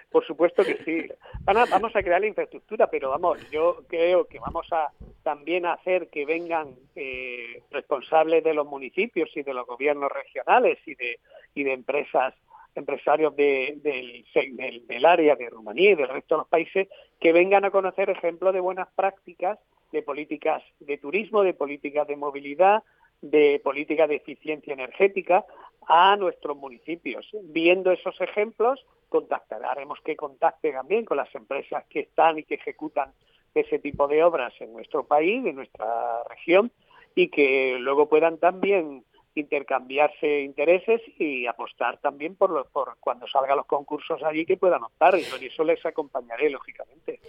Por 0.10 0.26
supuesto 0.26 0.64
que 0.64 0.78
sí. 0.86 1.12
Vamos 1.44 1.94
a 1.94 2.02
crear 2.02 2.22
la 2.22 2.28
infraestructura, 2.28 2.88
pero 2.88 3.10
vamos, 3.10 3.38
yo 3.50 3.84
creo 3.90 4.28
que 4.28 4.40
vamos 4.40 4.66
a 4.72 4.92
también 5.24 5.66
hacer 5.66 6.10
que 6.10 6.26
vengan 6.26 6.70
eh, 6.96 7.64
responsables 7.70 8.46
de 8.46 8.54
los 8.54 8.66
municipios 8.66 9.30
y 9.36 9.44
de 9.44 9.54
los 9.54 9.68
gobiernos 9.68 10.10
regionales 10.10 10.78
y 10.86 10.96
de, 10.96 11.20
y 11.54 11.64
de 11.64 11.74
empresas 11.74 12.34
empresarios 12.74 13.36
del, 13.36 13.82
del, 13.84 15.06
área 15.06 15.36
de 15.36 15.50
Rumanía 15.50 15.92
y 15.92 15.96
del 15.96 16.08
resto 16.08 16.36
de 16.36 16.40
los 16.40 16.48
países 16.48 16.88
que 17.20 17.34
vengan 17.34 17.66
a 17.66 17.72
conocer 17.72 18.10
ejemplos 18.10 18.54
de 18.54 18.62
buenas 18.62 18.88
prácticas 18.96 19.60
de 19.92 20.02
políticas 20.02 20.64
de 20.80 20.98
turismo, 20.98 21.44
de 21.44 21.54
políticas 21.54 22.08
de 22.08 22.16
movilidad, 22.16 22.84
de 23.22 23.62
políticas 23.64 24.10
de 24.10 24.16
eficiencia 24.16 24.74
energética 24.74 25.46
a 25.88 26.16
nuestros 26.16 26.58
municipios. 26.58 27.30
Viendo 27.44 27.92
esos 27.92 28.20
ejemplos, 28.22 28.86
contactaremos 29.10 30.00
que 30.02 30.16
contacten 30.16 30.74
también 30.74 31.06
con 31.06 31.18
las 31.18 31.34
empresas 31.36 31.84
que 31.90 32.02
están 32.02 32.40
y 32.40 32.44
que 32.44 32.56
ejecutan 32.56 33.12
ese 33.54 33.80
tipo 33.80 34.08
de 34.08 34.24
obras 34.24 34.54
en 34.60 34.72
nuestro 34.74 35.06
país, 35.06 35.46
en 35.46 35.56
nuestra 35.56 36.24
región, 36.30 36.72
y 37.16 37.28
que 37.28 37.78
luego 37.80 38.08
puedan 38.08 38.38
también 38.38 39.04
intercambiarse 39.36 40.42
intereses 40.42 41.02
y 41.18 41.48
apostar 41.48 42.00
también 42.00 42.36
por, 42.36 42.68
por 42.72 42.98
cuando 43.00 43.28
salgan 43.28 43.58
los 43.58 43.66
concursos 43.66 44.22
allí 44.24 44.46
que 44.46 44.58
puedan 44.58 44.84
optar 44.84 45.18
y 45.18 45.24
por 45.24 45.42
eso 45.44 45.64
les 45.64 45.86
acompañaré 45.86 46.50
lógicamente. 46.50 47.20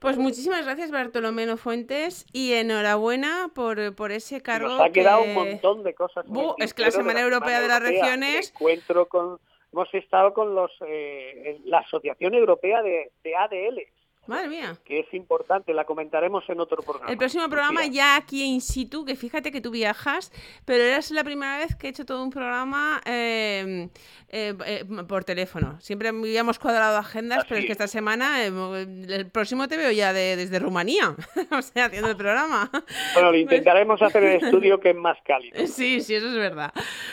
Pues 0.00 0.16
muchísimas 0.18 0.64
gracias 0.64 0.90
Bartolomé 0.90 1.56
Fuentes 1.56 2.26
y 2.32 2.54
enhorabuena 2.54 3.50
por, 3.54 3.94
por 3.94 4.12
ese 4.12 4.42
cargo. 4.42 4.68
Nos 4.68 4.80
ha 4.80 4.90
quedado 4.90 5.22
un 5.22 5.34
montón 5.34 5.82
de 5.82 5.94
cosas. 5.94 6.24
es 6.58 6.74
que 6.74 6.82
la 6.82 6.90
Semana 6.90 7.20
Europea 7.20 7.60
de, 7.60 7.68
las 7.68 7.82
Regiones. 7.82 8.50
Encuentro 8.50 9.06
con, 9.06 9.38
hemos 9.72 9.92
estado 9.94 10.32
con 10.32 10.54
los 10.54 10.70
eh, 10.86 11.60
la 11.64 11.78
Asociación 11.78 12.34
Europea 12.34 12.82
de, 12.82 13.12
de 13.22 13.36
ADL 13.36 13.82
Madre 14.26 14.48
mía. 14.48 14.76
Que 14.84 15.00
es 15.00 15.14
importante, 15.14 15.74
la 15.74 15.84
comentaremos 15.84 16.48
en 16.48 16.60
otro 16.60 16.80
programa. 16.82 17.10
El 17.10 17.18
próximo 17.18 17.48
programa 17.48 17.86
ya 17.86 18.16
aquí 18.16 18.44
in 18.44 18.60
situ, 18.60 19.04
que 19.04 19.16
fíjate 19.16 19.50
que 19.50 19.60
tú 19.60 19.72
viajas, 19.72 20.32
pero 20.64 20.84
eres 20.84 21.10
la 21.10 21.24
primera 21.24 21.58
vez 21.58 21.74
que 21.74 21.88
he 21.88 21.90
hecho 21.90 22.04
todo 22.04 22.22
un 22.22 22.30
programa 22.30 23.00
em, 23.04 23.88
eh, 24.28 24.54
eh, 24.64 24.84
por 25.08 25.24
teléfono. 25.24 25.80
Siempre 25.80 26.08
habíamos 26.08 26.60
cuadrado 26.60 26.98
agendas, 26.98 27.44
pero 27.48 27.60
es 27.60 27.66
que 27.66 27.72
esta 27.72 27.88
semana, 27.88 28.44
em, 28.44 29.10
el 29.10 29.28
próximo 29.28 29.66
te 29.66 29.76
veo 29.76 29.90
ya 29.90 30.12
desde 30.12 30.58
Rumanía, 30.60 31.16
o 31.50 31.62
sea, 31.62 31.86
haciendo 31.86 32.10
el 32.10 32.16
programa. 32.16 32.70
Bueno, 33.14 33.32
lo 33.32 33.38
intentaremos 33.38 34.00
hacer 34.02 34.22
el 34.22 34.36
estudio 34.44 34.78
que 34.78 34.90
es 34.90 34.96
más 34.96 35.18
cálido. 35.24 35.66
Sí, 35.66 36.00
sí, 36.00 36.14
eso 36.14 36.28
es 36.28 36.36
verdad. 36.36 36.72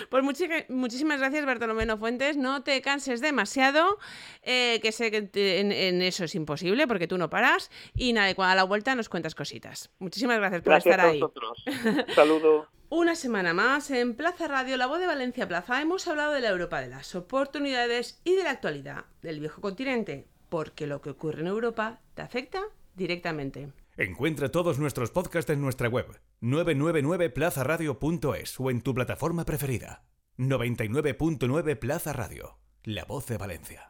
Pues 0.09 0.23
muchísimas 0.69 1.19
gracias, 1.19 1.45
Bartolomé 1.45 1.87
Fuentes. 1.97 2.37
No 2.37 2.61
te 2.61 2.81
canses 2.81 3.21
demasiado, 3.21 3.97
eh, 4.43 4.79
que 4.81 4.91
sé 4.91 5.11
que 5.11 5.29
en, 5.33 6.01
eso 6.01 6.25
es 6.25 6.35
imposible, 6.35 6.87
porque 6.87 6.98
tú 7.07 7.17
no 7.17 7.29
paras. 7.29 7.71
Y 7.95 8.13
nada, 8.13 8.33
cuando 8.35 8.53
a 8.53 8.55
la 8.55 8.63
vuelta 8.63 8.95
nos 8.95 9.09
cuentas 9.09 9.35
cositas. 9.35 9.91
Muchísimas 9.99 10.37
gracias 10.37 10.61
por 10.61 10.73
estar 10.73 10.99
ahí. 10.99 11.21
Un 11.21 12.13
saludo. 12.13 12.67
Una 12.91 13.13
semana 13.13 13.53
más 13.53 13.91
en 13.91 14.15
Plaza 14.15 14.47
Radio, 14.47 14.75
la 14.75 14.87
voz 14.87 14.99
de 14.99 15.05
Valencia 15.05 15.47
Plaza, 15.47 15.79
hemos 15.79 16.07
hablado 16.07 16.33
de 16.33 16.41
la 16.41 16.49
Europa, 16.49 16.81
de 16.81 16.87
las 16.87 17.13
oportunidades 17.13 18.19
y 18.23 18.35
de 18.35 18.43
la 18.43 18.49
actualidad 18.49 19.05
del 19.21 19.39
viejo 19.39 19.61
continente, 19.61 20.27
porque 20.49 20.87
lo 20.87 20.99
que 20.99 21.11
ocurre 21.11 21.41
en 21.41 21.47
Europa 21.47 22.01
te 22.15 22.23
afecta 22.23 22.63
directamente. 22.95 23.71
Encuentra 23.95 24.49
todos 24.49 24.79
nuestros 24.79 25.11
podcasts 25.11 25.51
en 25.51 25.61
nuestra 25.61 25.87
web 25.87 26.19
999plazaradio.es 26.41 28.59
o 28.59 28.71
en 28.71 28.81
tu 28.81 28.95
plataforma 28.95 29.45
preferida. 29.45 30.01
99.9 30.39 31.77
Plaza 31.77 32.13
Radio, 32.13 32.57
la 32.83 33.05
voz 33.05 33.27
de 33.27 33.37
Valencia. 33.37 33.88